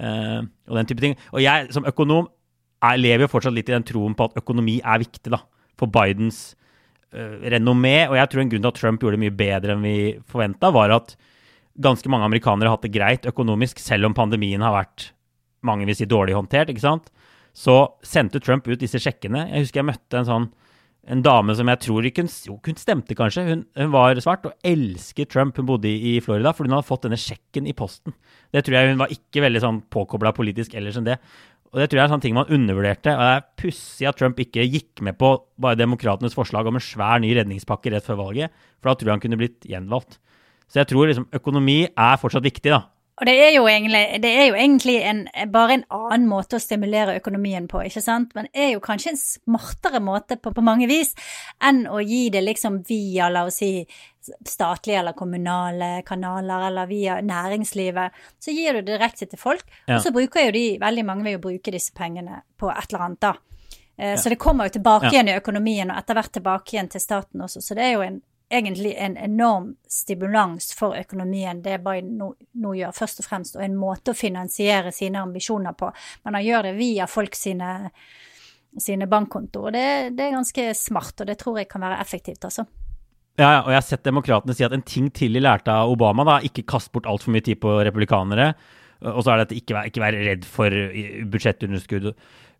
[0.00, 1.16] uh, og den type ting.
[1.34, 2.30] Og jeg som økonom
[2.86, 5.40] jeg lever jo fortsatt litt i den troen på at økonomi er viktig da,
[5.80, 6.40] for Bidens
[7.14, 7.96] uh, renommé.
[8.10, 9.96] Og jeg tror en grunn til at Trump gjorde det mye bedre enn vi
[10.28, 11.16] forventa, var at
[11.82, 15.10] ganske mange amerikanere har hatt det greit økonomisk, selv om pandemien har vært
[15.66, 16.70] mange vil si dårlig håndtert.
[16.70, 17.10] ikke sant?
[17.56, 19.48] Så sendte Trump ut disse sjekkene.
[19.50, 20.48] Jeg husker jeg møtte en sånn
[21.06, 23.44] en dame som jeg tror ikke Jo, hun stemte kanskje.
[23.46, 25.56] Hun, hun, var svart og elsket Trump.
[25.56, 28.16] Hun bodde i, Florida fordi hun hadde fått denne sjekken i posten.
[28.52, 31.20] Det tror jeg Hun var ikke veldig sånn påkobla politisk ellers enn det.
[31.72, 33.12] Og Det tror jeg er en sånn ting man undervurderte.
[33.12, 36.84] og Det er pussig at Trump ikke gikk med på bare demokratenes forslag om en
[36.84, 40.18] svær ny redningspakke rett før valget, for da tror jeg han kunne blitt gjenvalgt.
[40.66, 42.86] Så jeg tror liksom økonomi er fortsatt viktig, da.
[43.16, 47.14] Og det er jo egentlig, er jo egentlig en, bare en annen måte å stimulere
[47.16, 48.34] økonomien på, ikke sant?
[48.36, 51.14] Men det er jo kanskje en smartere måte på, på mange vis
[51.64, 53.70] enn å gi det liksom via, la oss si,
[54.44, 58.20] statlige eller kommunale kanaler eller via næringslivet.
[58.36, 59.96] Så gir du det direkte til folk, ja.
[59.96, 63.08] og så bruker jo de, veldig mange vil jo bruke disse pengene på et eller
[63.08, 63.34] annet, da.
[63.96, 64.16] Eh.
[64.20, 67.48] Så det kommer jo tilbake igjen i økonomien, og etter hvert tilbake igjen til staten
[67.48, 67.64] også.
[67.64, 72.30] Så det er jo en, egentlig en enorm stimulans for økonomien, det Biden nå,
[72.62, 75.90] nå, gjør, først og fremst, og en måte å finansiere sine ambisjoner på.
[76.24, 77.72] Men han gjør det via folk sine,
[78.78, 79.74] sine bankkontoer.
[79.74, 82.66] Det, det, er ganske smart, og det tror jeg kan være effektivt, altså.
[83.36, 86.24] Ja, og jeg har sett demokratene si at en ting til de lærte av Obama,
[86.24, 88.54] da, ikke kast bort altfor mye tid på republikanere.
[89.10, 90.72] Og så er det at ikke være, være redd for
[91.34, 92.14] budsjettunderskudd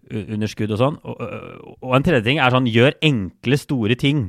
[0.06, 0.98] underskudd og sånn.
[1.02, 1.22] Og,
[1.80, 4.28] og, en tredje ting er sånn gjør enkle, store ting.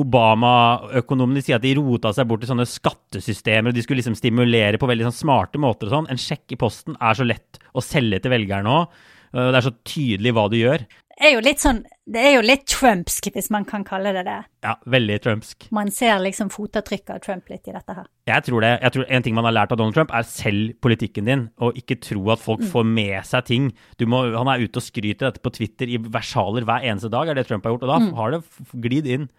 [0.00, 4.80] Obama-økonomene sier at de rota seg bort i sånne skattesystemer, og de skulle liksom stimulere
[4.80, 6.10] på veldig sånn smarte måter og sånn.
[6.12, 9.00] En sjekk i posten er så lett å selge til velgerne òg.
[9.34, 10.84] Det er så tydelig hva du gjør.
[11.14, 14.24] Det er jo litt sånn Det er jo litt trumpsk, hvis man kan kalle det
[14.26, 14.36] det.
[14.66, 15.68] Ja, veldig trumpsk.
[15.74, 18.08] Man ser liksom fotavtrykket av Trump litt i dette her.
[18.28, 18.72] Jeg tror det.
[18.82, 21.78] Jeg tror En ting man har lært av Donald Trump, er selv politikken din, og
[21.80, 23.70] ikke tro at folk får med seg ting.
[24.04, 27.38] Må, han er ute og skryter dette på Twitter i versaler hver eneste dag, er
[27.38, 28.42] det Trump har gjort, og da har det
[28.84, 29.30] glidd inn.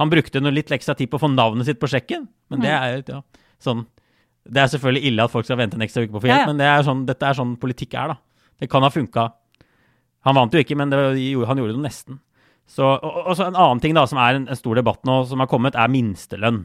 [0.00, 2.72] Han brukte noe litt ekstra tid på å få navnet sitt på sjekken, men det
[2.74, 3.20] er ja,
[3.62, 3.84] sånn
[4.44, 6.42] Det er selvfølgelig ille at folk skal vente en ekstra uke på å få hjelp,
[6.42, 6.50] ja, ja.
[6.50, 8.50] men det er sånn, dette er sånn politikk er, da.
[8.60, 9.28] Det kan ha funka
[10.24, 11.00] han vant jo ikke, men det,
[11.48, 12.20] han gjorde det nesten.
[12.64, 15.18] Så, og, og, så En annen ting da, som er en, en, stor debatt nå,
[15.28, 16.62] som har kommet, er minstelønn.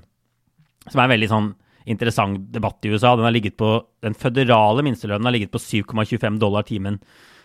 [0.88, 1.50] Som er en veldig sånn
[1.90, 3.18] interessant debatt i USA.
[3.18, 3.74] Den, har ligget på,
[4.06, 7.02] den føderale minstelønnen har ligget på 7,25 dollar timen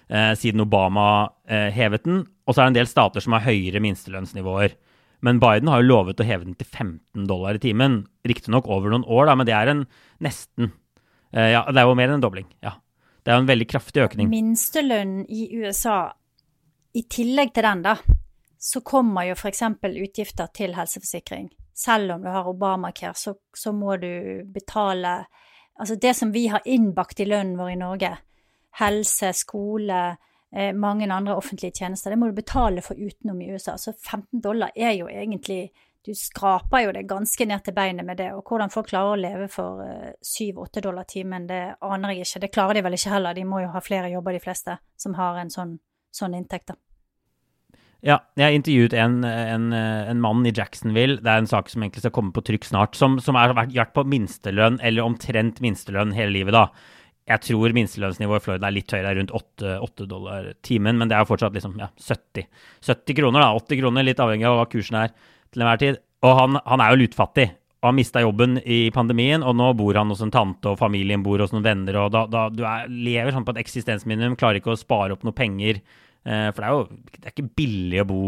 [0.07, 1.09] eh, siden Obama
[1.49, 2.23] eh, hevet den.
[2.47, 4.79] Og så er det en del stater som har høyere minstelønnsnivåer.
[5.25, 8.03] Men Biden har jo lovet å heve den til 15 dollar i timen.
[8.27, 9.85] Riktignok over noen år, da, men det er en
[10.25, 10.73] nesten.
[11.33, 12.49] Eh, ja, det er jo mer enn en dobling.
[12.65, 12.77] ja.
[13.25, 14.29] Det er jo en veldig kraftig økning.
[14.29, 16.13] Minstelønnen i USA,
[16.93, 17.95] i tillegg til den, da,
[18.61, 19.63] så kommer jo f.eks.
[19.81, 21.49] utgifter til helseforsikring.
[21.75, 25.25] Selv om du har Obamacare, så, så må du betale
[25.75, 28.11] Altså det som vi har innbakt i lønnen vår i Norge,
[28.79, 30.03] helse, skole,
[30.79, 33.75] mange andre offentlige tjenester, det må du betale for utenom i USA.
[33.81, 35.73] Så 15 dollar er jo egentlig
[36.05, 38.29] du skraper jo det ganske ned til beinet med det.
[38.37, 42.27] Og hvordan folk klarer å leve for uh, eh, 7-8 dollar timen, det aner jeg
[42.27, 42.43] ikke.
[42.43, 43.37] Det klarer de vel ikke heller.
[43.37, 45.79] De må jo ha flere jobber, de fleste, som har en sånn,
[46.13, 46.81] sånn inntekt, da.
[48.05, 52.03] Ja, jeg intervjuet en, en, en, mann i Jacksonville, det er en sak som egentlig
[52.03, 56.35] skal komme på trykk snart, som, som har vært på minstelønn, eller omtrent minstelønn hele
[56.37, 56.67] livet, da.
[57.25, 61.17] Jeg tror minstelønnsnivået i Florida er litt høyere, rundt 8, 8 dollar timen, men det
[61.17, 62.49] er fortsatt liksom ja, 70.
[62.85, 63.53] 70 kroner, da.
[63.57, 66.01] 80 kroner, litt avhengig av hva kursen er til enhver tid.
[66.25, 67.47] Og han, han er jo lutfattig.
[67.85, 71.25] Og han mista jobben i pandemien, og nå bor han hos en tante, og familien
[71.25, 71.99] bor hos noen venner.
[72.01, 75.25] og da, da Du er, lever sånn på et eksistensminimum, klarer ikke å spare opp
[75.25, 75.83] noe penger.
[76.25, 76.87] Eh, for det er jo
[77.19, 78.23] det er ikke billig å bo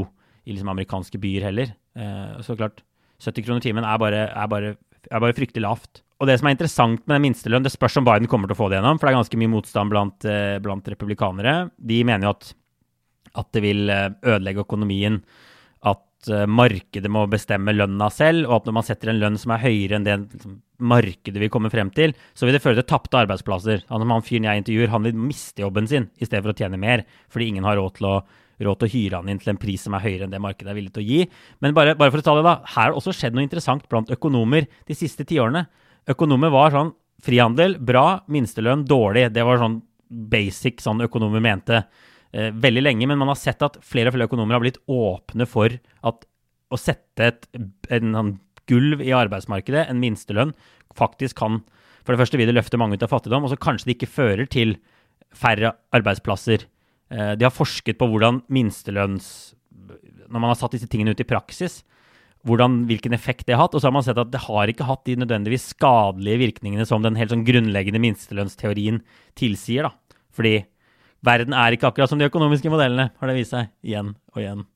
[0.45, 1.73] i liksom amerikanske byer heller.
[1.97, 2.85] Eh, så klart,
[3.25, 4.75] 70 kroner timen er bare, er, bare,
[5.09, 6.03] er bare, fryktelig lavt.
[6.17, 8.61] Og det som er interessant med den minstelønn, det spørs om Biden kommer til å
[8.61, 11.57] få det gjennom, for det er ganske mye motstand blant, eh, blant republikanere.
[11.77, 12.55] De mener jo at,
[13.43, 15.21] at det vil eh, ødelegge økonomien
[15.87, 19.63] at markedet må bestemme lønna selv, og at når man setter en lønn som er
[19.63, 23.21] høyere enn det liksom, markedet vil komme frem til, så vil det føre til tapte
[23.21, 23.85] arbeidsplasser.
[23.93, 26.81] Han, han fyren jeg intervjuer, han vil miste jobben sin i stedet for å tjene
[26.81, 28.17] mer, fordi ingen har råd til å,
[28.67, 30.73] råd til å hyre han inn til en pris som er høyere enn det markedet
[30.73, 31.23] er villig til å gi.
[31.65, 32.57] Men bare, bare for å ta det, da.
[32.75, 35.67] Her har det også skjedd noe interessant blant økonomer de siste tiårene.
[36.11, 36.93] Økonomer var sånn
[37.27, 39.27] frihandel, bra, minstelønn, dårlig.
[39.35, 43.81] Det var sånn basic sånn økonomer mente eh, veldig lenge, men man har sett at
[43.83, 45.75] flere og flere økonomer har blitt åpne for
[46.07, 46.27] at
[46.71, 47.49] å sette et
[47.95, 48.35] en, en
[48.71, 50.55] gulv i arbeidsmarkedet, en minstelønn,
[50.97, 51.63] faktisk kan
[52.07, 54.15] For det første vil det løfte mange ut av fattigdom, og så kanskje det ikke
[54.15, 54.77] fører til
[55.35, 56.63] færre arbeidsplasser.
[57.11, 59.55] Eh, de har forsket på hvordan minstelønns
[60.27, 61.83] Når man har satt disse tingene ut i praksis,
[62.47, 63.75] hvordan, hvilken effekt det har hatt.
[63.75, 67.03] Og så har man sett at det har ikke hatt de nødvendigvis skadelige virkningene som
[67.05, 69.03] den helt sånn grunnleggende minstelønnsteorien
[69.39, 69.91] tilsier.
[69.91, 70.19] da.
[70.37, 70.61] Fordi
[71.27, 74.67] verden er ikke akkurat som de økonomiske modellene, har det vist seg igjen og igjen.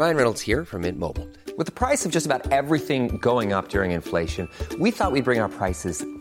[0.00, 1.28] Ryan Reynolds here from Mint Mobile.
[1.58, 5.40] With the price of just about everything going up during inflation, we thought we'd bring
[5.40, 6.02] our prices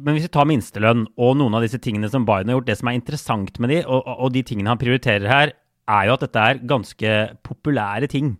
[0.00, 2.78] Men hvis vi tar minstelønn og noen av disse tingene som Biden har gjort, det
[2.80, 5.52] som er interessant med de, og, og de tingene han prioriterer her,
[5.90, 8.34] er jo at dette er ganske populære ting.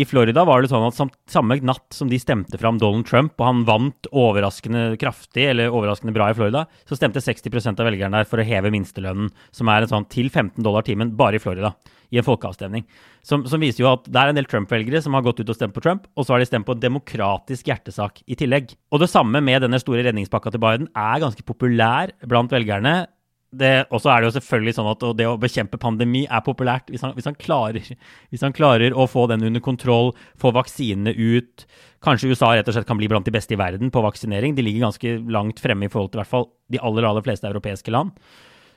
[0.00, 0.96] I Florida var det sånn at
[1.28, 6.14] samme natt som de stemte fram Donald Trump, og han vant overraskende kraftig, eller overraskende
[6.16, 9.84] bra i Florida, så stemte 60% av velgerne der for å heve minstelønnen, som er
[9.84, 11.74] en sånn til 15 dollar timen bare i Florida,
[12.08, 12.86] i en folkeavstemning.
[13.26, 15.58] Som, som viser jo at det er en del Trump-velgere som har gått ut og
[15.58, 18.72] stemt på Trump, og så har de stemt på demokratisk hjertesak i tillegg.
[18.94, 23.02] Og det samme med denne store redningspakka til Biden er ganske populær blant velgerne
[23.50, 26.90] og så er det jo selvfølgelig sånn at det å bekjempe pandemi er populært.
[26.92, 27.82] Hvis han, hvis, han klarer,
[28.30, 31.66] hvis han, klarer, å få den under kontroll, få vaksinene ut
[32.00, 34.54] Kanskje USA rett og slett kan bli blant de beste i verden på vaksinering.
[34.56, 37.44] De ligger ganske langt fremme i forhold til i hvert fall de aller, aller fleste
[37.44, 38.14] europeiske land.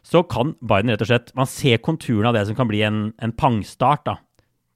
[0.03, 3.13] Så kan Biden rett og slett Man ser konturene av det som kan bli en,
[3.23, 4.03] en pangstart.
[4.09, 4.17] da.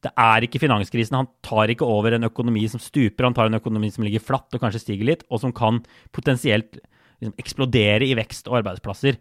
[0.05, 1.17] Det er ikke finanskrisen.
[1.19, 3.27] Han tar ikke over en økonomi som stuper.
[3.27, 5.81] Han tar en økonomi som ligger flatt og kanskje stiger litt, og som kan
[6.15, 6.77] potensielt
[7.19, 9.19] liksom, eksplodere i vekst og arbeidsplasser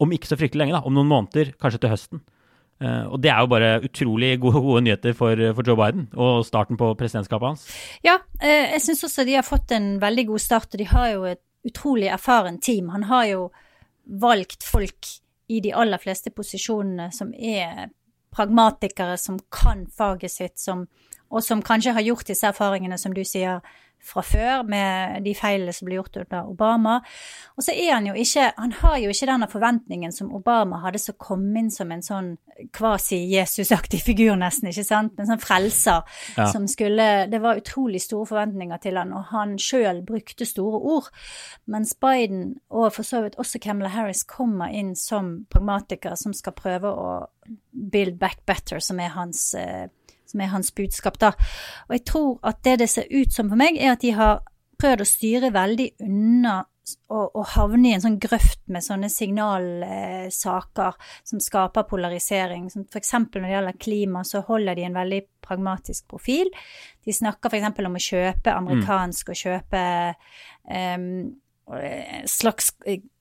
[0.00, 2.22] om ikke så fryktelig lenge, da, om noen måneder, kanskje til høsten.
[2.80, 6.46] Uh, og det er jo bare utrolig gode, gode nyheter for, for, Joe Biden og
[6.48, 7.66] starten på presidentskapet hans.
[8.06, 11.10] Ja, uh, jeg syns også de har fått en veldig god start, og de har
[11.12, 12.88] jo et utrolig erfaren team.
[12.94, 13.42] Han har jo
[14.20, 15.12] valgt folk
[15.50, 17.90] i de aller fleste posisjonene som er
[18.32, 20.86] pragmatikere, som kan faget sitt, som,
[21.28, 23.60] og som kanskje har gjort disse erfaringene, som du sier,
[24.02, 26.98] fra før, med de feilene som ble gjort under Obama.
[27.56, 31.00] Og så er han jo ikke Han har jo ikke denne forventningen som Obama hadde,
[31.02, 32.30] som kom inn som en sånn
[32.76, 35.18] kvasi-Jesus-aktig figur, nesten, ikke sant?
[35.20, 36.02] En sånn frelser
[36.36, 36.48] ja.
[36.52, 41.10] som skulle Det var utrolig store forventninger til han, og han sjøl brukte store ord.
[41.70, 46.56] Mens Biden, og for så vidt også Camilla Harris, kommer inn som pragmatiker som skal
[46.56, 47.10] prøve å
[47.70, 49.88] build back better, som er hans eh,
[50.30, 51.34] som er hans budskap, da.
[51.88, 54.42] Og jeg tror at det det ser ut som for meg, er at de har
[54.80, 56.60] prøvd å styre veldig unna
[57.10, 62.68] å havne i en sånn grøft med sånne signalsaker eh, som skaper polarisering.
[62.72, 63.12] Som f.eks.
[63.14, 66.50] når det gjelder klima, så holder de en veldig pragmatisk profil.
[67.06, 67.84] De snakker f.eks.
[67.86, 69.32] om å kjøpe amerikansk mm.
[69.32, 69.84] og kjøpe
[70.66, 71.08] um,
[72.30, 72.72] slags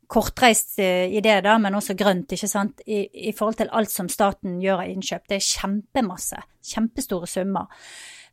[0.10, 4.10] kortreist i idé, da, men også grønt, ikke sant, I, i, forhold til alt som
[4.10, 5.28] staten gjør av innkjøp.
[5.30, 6.41] Det er kjempemasse.
[6.72, 7.69] Kjempestore summer.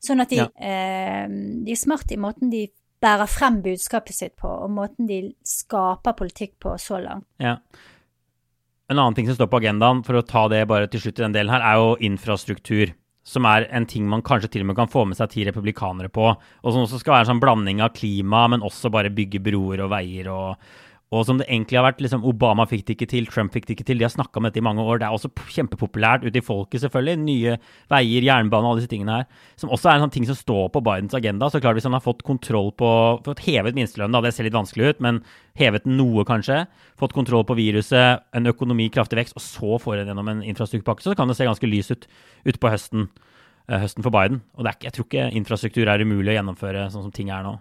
[0.02, 0.48] Sånn at de, ja.
[0.56, 1.26] eh,
[1.66, 2.66] de er smart i måten de
[3.02, 7.28] bærer frem budskapet sitt på, og måten de skaper politikk på så langt.
[7.42, 7.58] Ja.
[8.88, 11.26] En annen ting som står på agendaen, for å ta det bare til slutt i
[11.26, 12.94] den delen her, er jo infrastruktur.
[13.26, 16.08] Som er en ting man kanskje til og med kan få med seg ti republikanere
[16.14, 16.28] på.
[16.30, 19.82] Og som også skal være en sånn blanding av klima, men også bare bygge broer
[19.82, 20.68] og veier og
[21.14, 23.76] og som det egentlig har vært liksom, Obama fikk det ikke til, Trump fikk det
[23.76, 24.00] ikke til.
[24.00, 24.98] De har snakka om dette i mange år.
[24.98, 27.20] Det er også kjempepopulært ute i folket, selvfølgelig.
[27.22, 27.52] Nye
[27.92, 29.44] veier, jernbane alle disse tingene her.
[29.60, 31.46] Som også er en sånn ting som står på Bidens agenda.
[31.52, 32.90] Så klart hvis han har fått kontroll på
[33.26, 35.20] Fått hevet minstelønnen, det ser litt vanskelig ut, men
[35.58, 36.64] hevet den noe, kanskje.
[36.98, 41.06] Fått kontroll på viruset, en økonomi, kraftig vekst, og så får en gjennom en infrastrukturpakke,
[41.06, 42.06] så kan det se ganske lys ut
[42.52, 43.08] utpå høsten,
[43.68, 44.42] eh, høsten for Biden.
[44.58, 47.56] Og er, jeg tror ikke infrastruktur er umulig å gjennomføre sånn som ting er nå.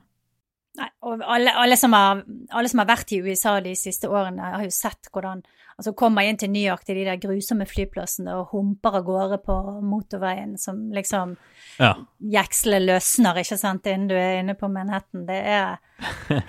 [1.05, 4.63] Og alle, alle, som har, alle, som har, vært i USA de siste årene, har
[4.65, 5.43] jo sett hvordan
[5.75, 9.39] altså kommer inn til New York til de der grusomme flyplassene og humper av gårde
[9.43, 11.35] på motorveien som liksom
[11.77, 11.91] ja.
[12.31, 15.25] Jekselet løsner, ikke sant, innen du er inne på Manhattan.
[15.27, 15.75] Det er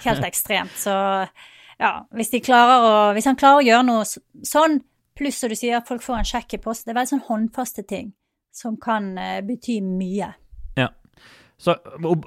[0.07, 0.77] helt ekstremt.
[0.79, 0.95] Så
[1.77, 4.79] ja, hvis, de klarer å, hvis han klarer å gjøre noe sånn,
[5.17, 7.27] pluss som du sier, at folk får en sjekk i posten, det er veldig sånn
[7.29, 8.15] håndfaste ting
[8.57, 10.31] som kan uh, bety mye.
[11.57, 11.73] Så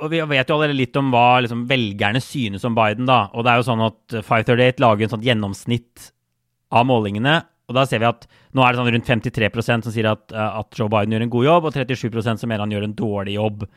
[0.10, 3.06] Vi vet jo allerede litt om hva liksom, velgerne synes om Biden.
[3.06, 6.12] da, og det er jo sånn at 538 lager en sånn gjennomsnitt
[6.74, 7.44] av målingene.
[7.70, 10.74] og Da ser vi at nå er det sånn rundt 53% som sier at, at,
[10.74, 13.68] Joe Biden gjør en god jobb, og 37% som mener han gjør en dårlig jobb.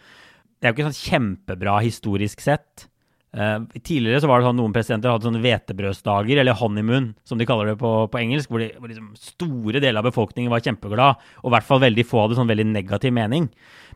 [0.56, 2.88] Det er jo ikke sånn kjempebra historisk sett.
[3.32, 7.46] Uh, tidligere så var det sånn noen presidenter hadde sånne hvetebrødsdager, eller honeymoon, som de
[7.48, 11.22] kaller det på, på engelsk, hvor, de, hvor liksom store deler av befolkningen var kjempeglad,
[11.40, 13.48] og i hvert fall veldig få hadde sånn veldig negativ mening.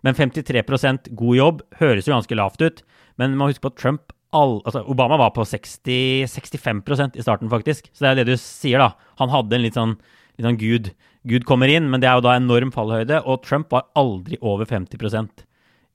[0.07, 2.81] Men 53% god jobb høres jo ganske lavt ut,
[3.21, 7.25] men man må huske på at Trump all, altså Obama var på 60, 65% i
[7.25, 7.91] starten, faktisk.
[7.93, 9.13] Så det er det du sier, da.
[9.21, 9.97] Han hadde en litt sånn,
[10.37, 10.91] litt sånn Gud.
[11.27, 14.69] Gud kommer inn, men det er jo da enorm fallhøyde, og Trump var aldri over
[14.69, 14.97] 50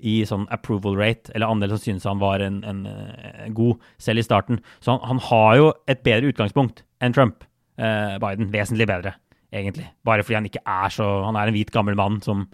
[0.01, 4.21] i sånn approval rate, eller andel som synes han var en, en, eh, god, selv
[4.21, 4.61] i starten.
[4.81, 7.45] Så han, han, har jo et bedre utgangspunkt enn Trump.
[7.81, 8.49] Eh, Biden.
[8.53, 9.15] Vesentlig bedre,
[9.53, 9.87] egentlig.
[10.07, 12.45] Bare fordi han ikke er så Han er en hvit, gammel mann som,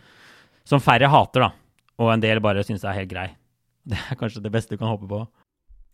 [0.68, 1.52] som færre hater, da.
[1.98, 3.28] Og en del bare synes er helt grei.
[3.90, 5.22] Det er kanskje det beste du kan håpe på.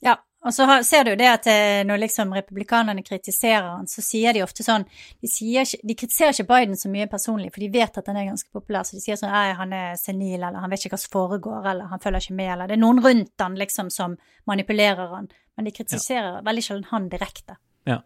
[0.03, 4.35] Ja, og så ser du det at eh, når liksom republikanerne kritiserer han, så sier
[4.35, 7.99] de ofte sånn de, sier, de, kritiserer ikke Biden så mye personlig, for de vet
[7.99, 8.83] at han er ganske populær.
[8.87, 11.69] Så de sier sånn nei, han er senil, eller han vet ikke hva som foregår,
[11.71, 14.17] eller han følger ikke med, eller Det er noen rundt han liksom som
[14.49, 16.43] manipulerer han, men de kritiserer ja.
[16.43, 17.57] veldig sjelden han direkte.
[17.87, 18.01] Ja.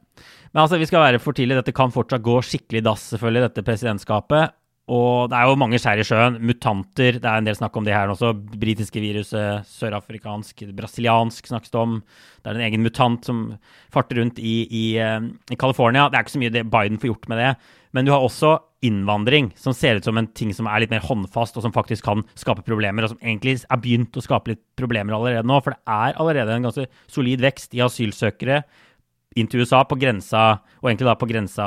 [0.52, 1.58] Men altså, vi skal være for tidlig.
[1.60, 4.58] Dette kan fortsatt gå skikkelig dass, selvfølgelig, dette presidentskapet.
[4.88, 6.38] Og det er jo mange skjær i sjøen.
[6.47, 8.30] Mutanter, det er en del snakk om det her også.
[8.56, 11.97] Britiske viruset, sørafrikansk, brasiliansk snakkes det om.
[12.39, 13.41] Det er en egen mutant som
[13.91, 15.19] farter rundt i, i, eh,
[15.52, 16.08] i California.
[16.08, 17.52] Det er ikke så mye det Biden får gjort med det.
[17.91, 18.54] Men du har også
[18.88, 22.06] innvandring, som ser ut som en ting som er litt mer håndfast, og som faktisk
[22.08, 25.60] kan skape problemer, og som egentlig er begynt å skape litt problemer allerede nå.
[25.65, 28.62] For det er allerede en ganske solid vekst i asylsøkere
[29.38, 31.65] inn til USA, på grensa, og egentlig da på grensa,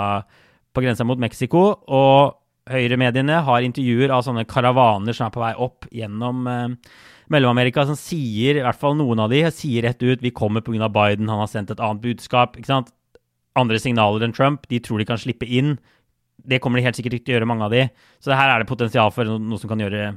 [0.73, 1.69] på grensa mot Mexico.
[1.85, 2.39] og
[2.71, 6.93] høyremediene har intervjuer av sånne karavaner som er på vei opp gjennom eh,
[7.31, 10.89] Mellom-Amerika, som sier, i hvert fall noen av de, sier rett ut vi kommer pga.
[10.91, 12.59] Biden, han har sendt et annet budskap.
[12.59, 12.91] ikke sant?
[13.59, 14.67] Andre signaler enn Trump.
[14.71, 15.77] De tror de kan slippe inn.
[16.43, 17.85] Det kommer de helt sikkert ikke til å gjøre, mange av de.
[18.19, 20.11] Så her er det potensial for noe som kan gjøre,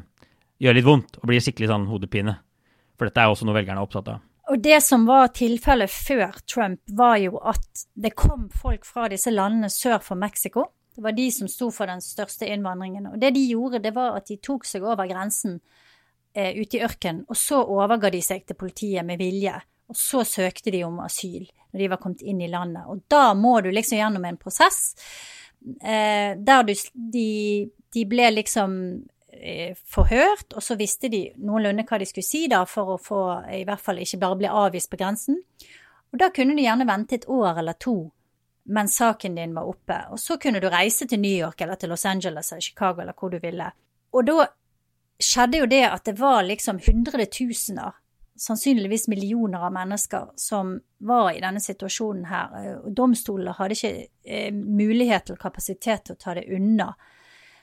[0.63, 2.39] gjøre litt vondt og bli skikkelig sånn hodepine.
[2.97, 4.23] For dette er også noe velgerne er opptatt av.
[4.49, 9.31] Og det som var tilfellet før Trump, var jo at det kom folk fra disse
[9.31, 13.07] landene sør for Mexico Det var de som sto for den største innvandringen.
[13.13, 15.57] Og det de gjorde, det var at de tok seg over grensen
[16.33, 19.55] eh, ute i ørkenen, og så overga de seg til politiet med vilje.
[19.89, 22.85] Og så søkte de om asyl når de var kommet inn i landet.
[22.87, 24.93] Og da må du liksom gjennom en prosess
[25.81, 27.29] eh, der du, de,
[27.93, 28.75] de ble liksom
[29.33, 33.23] eh, forhørt, og så visste de noenlunde hva de skulle si da, for å få
[33.57, 35.41] i hvert fall ikke bare bli avvist på grensen.
[36.13, 37.97] Og da kunne de gjerne vente et år eller to
[38.63, 39.97] mens saken din var oppe.
[40.09, 43.17] Og så kunne du reise til New York eller til Los Angeles eller Chicago eller
[43.19, 43.71] hvor du ville.
[44.13, 44.47] Og da
[45.23, 47.91] skjedde jo det at det var liksom hundretusener,
[48.39, 52.55] sannsynligvis millioner av mennesker som var i denne situasjonen her.
[52.83, 53.93] Og domstolene hadde ikke
[54.25, 56.93] eh, mulighet eller kapasitet til å ta det unna.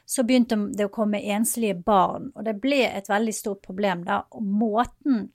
[0.07, 4.25] Så begynte det å komme enslige barn, og det ble et veldig stort problem da.
[4.35, 5.29] Og måten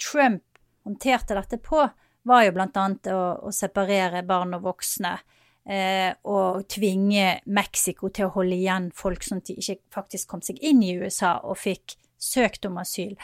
[0.00, 0.44] Trump
[0.84, 1.82] håndterte dette på,
[2.24, 5.16] var jo blant annet å, å separere barn og voksne.
[5.64, 10.82] Eh, og tvinge Mexico til å holde igjen folk som ikke faktisk kom seg inn
[10.84, 13.14] i USA og fikk søkt om asyl,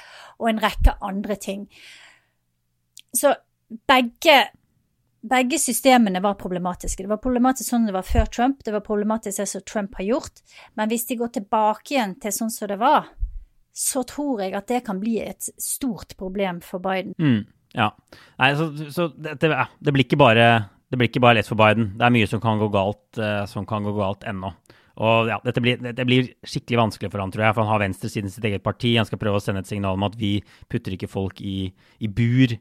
[0.41, 1.67] og en rekke andre ting.
[3.17, 3.35] Så
[3.89, 4.37] begge,
[5.21, 7.05] begge systemene var problematiske.
[7.05, 10.09] Det var problematisk sånn det var før Trump, det var problematisk det som Trump har
[10.09, 10.45] gjort.
[10.81, 13.13] Men hvis de går tilbake igjen til sånn som det var,
[13.73, 17.15] så tror jeg at det kan bli et stort problem for Biden.
[17.21, 17.45] Mm.
[17.77, 17.93] Ja.
[18.41, 20.49] Nei, så, så det, det, det, blir bare,
[20.91, 21.93] det blir ikke bare lett for Biden.
[21.99, 24.53] Det er mye som kan gå galt, uh, som kan gå galt ennå.
[25.01, 27.57] Og ja, dette blir, det blir skikkelig vanskelig for han, tror jeg.
[27.57, 28.93] For han har venstresiden sitt eget parti.
[28.99, 30.39] Han skal prøve å sende et signal om at vi
[30.73, 31.71] putter ikke folk i,
[32.03, 32.53] i bur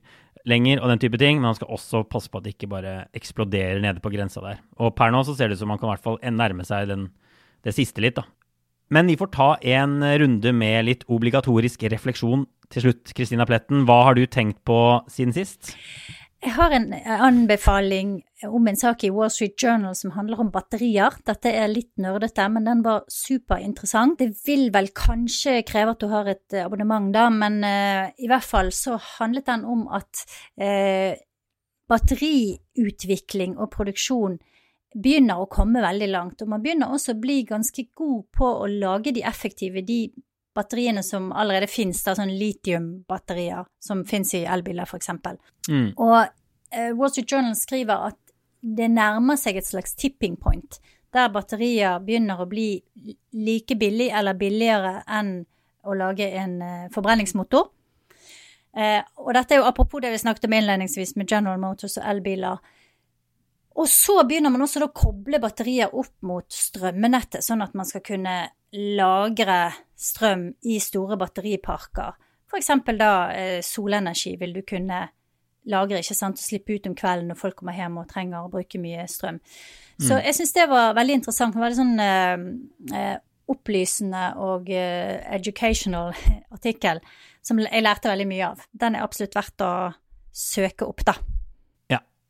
[0.47, 1.41] lenger, og den type ting.
[1.41, 4.61] Men han skal også passe på at det ikke bare eksploderer nede på grensa der.
[4.79, 6.87] Og per nå så ser det ut som han kan i hvert fall nærme seg
[6.93, 7.09] den,
[7.67, 8.27] det siste litt, da.
[8.89, 13.13] Men vi får ta en runde med litt obligatorisk refleksjon til slutt.
[13.17, 14.79] Kristina Pletten, hva har du tenkt på
[15.11, 15.73] siden sist?
[16.39, 18.13] Jeg har en anbefaling
[18.47, 21.17] om en sak i Wall Street Journal som handler om batterier.
[21.27, 24.21] Dette er litt nerdete, men den var superinteressant.
[24.21, 28.47] Det vil vel kanskje kreve at du har et abonnement, da, men uh, i hvert
[28.47, 30.23] fall så handlet den om at
[30.63, 31.11] uh,
[31.91, 34.39] batteriutvikling og produksjon
[34.95, 36.41] begynner å komme veldig langt.
[36.41, 40.05] Og man begynner også å bli ganske god på å lage de effektive, de
[40.55, 45.11] batteriene som allerede finnes, da, sånn litiumbatterier som finnes i elbiler, f.eks.
[45.69, 45.91] Mm.
[45.95, 48.19] Og uh, Wall Street Journal skriver at
[48.59, 50.79] det nærmer seg et slags tipping point,
[51.15, 52.71] der batterier begynner å bli
[53.33, 55.39] like billig eller billigere enn
[55.87, 57.69] å lage en uh, forbrenningsmotor.
[58.77, 62.05] Uh, og dette er jo apropos det vi snakket om innledningsvis med General Motors og
[62.11, 62.59] elbiler.
[63.79, 68.03] Og så begynner man også å koble batterier opp mot strømmenettet, sånn at man skal
[68.03, 68.41] kunne
[68.75, 69.61] lagre
[69.99, 72.17] strøm i store batteriparker.
[72.59, 75.05] Eksempel da eh, solenergi vil du kunne
[75.69, 78.51] lagre, ikke sant, og slippe ut om kvelden når folk kommer hjem og trenger å
[78.51, 79.39] bruke mye strøm.
[79.99, 80.21] Så mm.
[80.25, 81.53] jeg syns det var veldig interessant.
[81.53, 83.17] Det var veldig sånn eh, eh
[83.49, 86.11] opplysende og eh, educational
[86.55, 86.99] artikkel
[87.41, 88.61] som jeg lærte veldig mye av.
[88.69, 89.71] Den er absolutt verdt å
[90.29, 91.15] søke opp, da.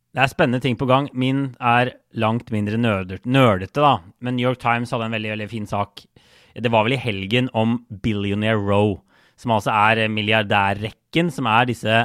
[0.10, 1.10] Det er spennende ting på gang.
[1.14, 4.00] Min er langt mindre nerdete, da.
[4.20, 6.02] Men New York Times hadde en veldig, veldig fin sak.
[6.58, 8.98] Det var vel i helgen om Billionaire Row,
[9.38, 12.00] som altså er milliardærrekken, som er disse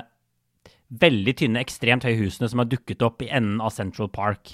[1.01, 4.53] veldig tynne, ekstremt høye husene som har dukket opp i enden av Central Park.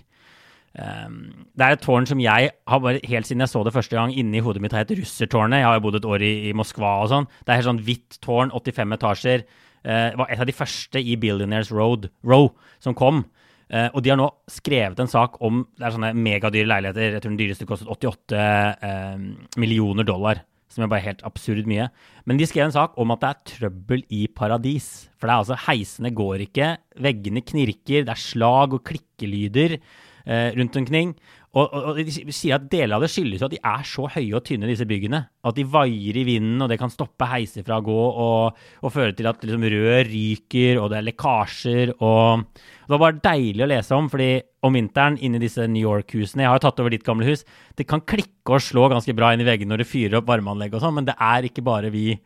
[0.70, 3.98] Um, det er et tårn som jeg har bare helt siden jeg så det første
[3.98, 5.58] gang inni hodet mitt, har hett Russertårnet.
[5.58, 7.26] Jeg har jo bodd et år i, i Moskva og sånn.
[7.42, 9.44] Det er helt sånn hvitt tårn, 85 etasjer.
[9.82, 13.24] Uh, var et av de første i Billionaires Road, Row som kom.
[13.70, 17.14] Uh, og de har nå skrevet en sak om det er sånne megadyre leiligheter.
[17.14, 19.20] Jeg tror den dyreste kostet 88 uh, eh,
[19.62, 21.86] millioner dollar, som er bare helt absurd mye.
[22.26, 25.10] Men de skrev en sak om at det er trøbbel i paradis.
[25.14, 26.72] For det er altså heisene går ikke,
[27.06, 31.14] veggene knirker, det er slag og klikkelyder uh, rundt omkring.
[31.50, 34.04] Og, og, og, de sier at deler av det skyldes jo at de er så
[34.14, 35.24] høye og tynne, disse byggene.
[35.46, 38.94] At de vaier i vinden, og det kan stoppe heiser fra å gå og, og
[38.94, 41.94] føre til at liksom, rør ryker, og det er lekkasjer.
[41.98, 42.46] og
[42.90, 44.32] Det var bare deilig å lese om, fordi
[44.66, 47.44] om vinteren inni disse New York-husene Jeg har jo tatt over ditt gamle hus.
[47.78, 50.74] Det kan klikke og slå ganske bra inn i veggene når det fyrer opp varmeanlegg
[50.74, 52.16] og sånn, men det er ikke bare vi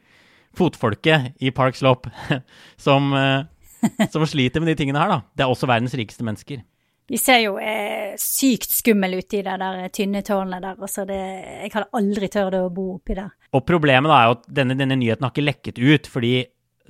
[0.56, 2.08] fotfolket i Park Slope
[2.86, 5.20] som, eh, som sliter med de tingene her, da.
[5.36, 6.64] Det er også verdens rikeste mennesker.
[7.12, 10.78] De ser jo eh, sykt skumle ut i det der tynne tårnet der.
[10.80, 11.20] Altså det,
[11.66, 13.34] jeg hadde aldri tørt å bo oppi der.
[13.52, 16.38] Og problemet da er jo at denne, denne, nyheten har ikke lekket ut, fordi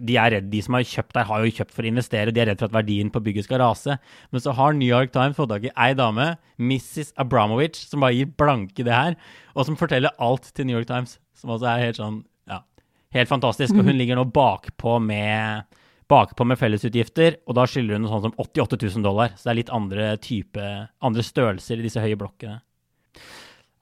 [0.02, 2.32] de er redd, de som har kjøpt der, har jo kjøpt for å investere.
[2.34, 3.94] De er redd for at verdien på bygget skal rase.
[4.34, 7.12] Men så har New York Times fått tak i ei dame, Mrs.
[7.20, 9.14] Abramovic, som bare gir blanke det her,
[9.54, 11.18] og som forteller alt til New York Times.
[11.38, 12.20] Som også er helt sånn,
[12.50, 12.60] ja,
[13.14, 13.76] helt fantastisk.
[13.76, 15.80] Og hun ligger nå bakpå med
[16.10, 19.32] bakpå med fellesutgifter, og da skylder hun noe sånt som 88 000 dollar.
[19.38, 20.70] Så det er litt andre type,
[21.04, 22.58] andre størrelser i disse høye blokkene.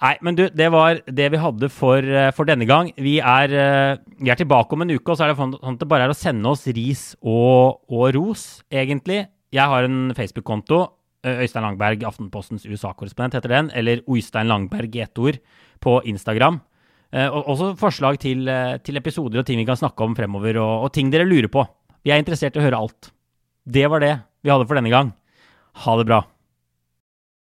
[0.03, 2.89] Nei, men du, det var det vi hadde for, eh, for denne gang.
[2.99, 5.79] Vi er, eh, vi er, tilbake om en uke, og så er det sånn at
[5.79, 9.29] det bare er å sende oss ris og, og ros, egentlig.
[9.55, 10.81] Jeg har en Facebook-konto.
[11.23, 13.71] Eh, Øystein Langberg, Aftenpostens USA-korrespondent, heter den.
[13.79, 15.39] Eller Oystein Langberg i ett ord
[15.79, 16.61] på Instagram.
[17.13, 18.49] Og også forslag til,
[18.81, 21.61] til, episoder og ting vi kan snakke om fremover, og, og ting dere lurer på.
[22.01, 23.11] Vi er interessert i å høre alt.
[23.69, 25.13] Det var det vi hadde for denne gang.
[25.85, 26.23] Ha det bra.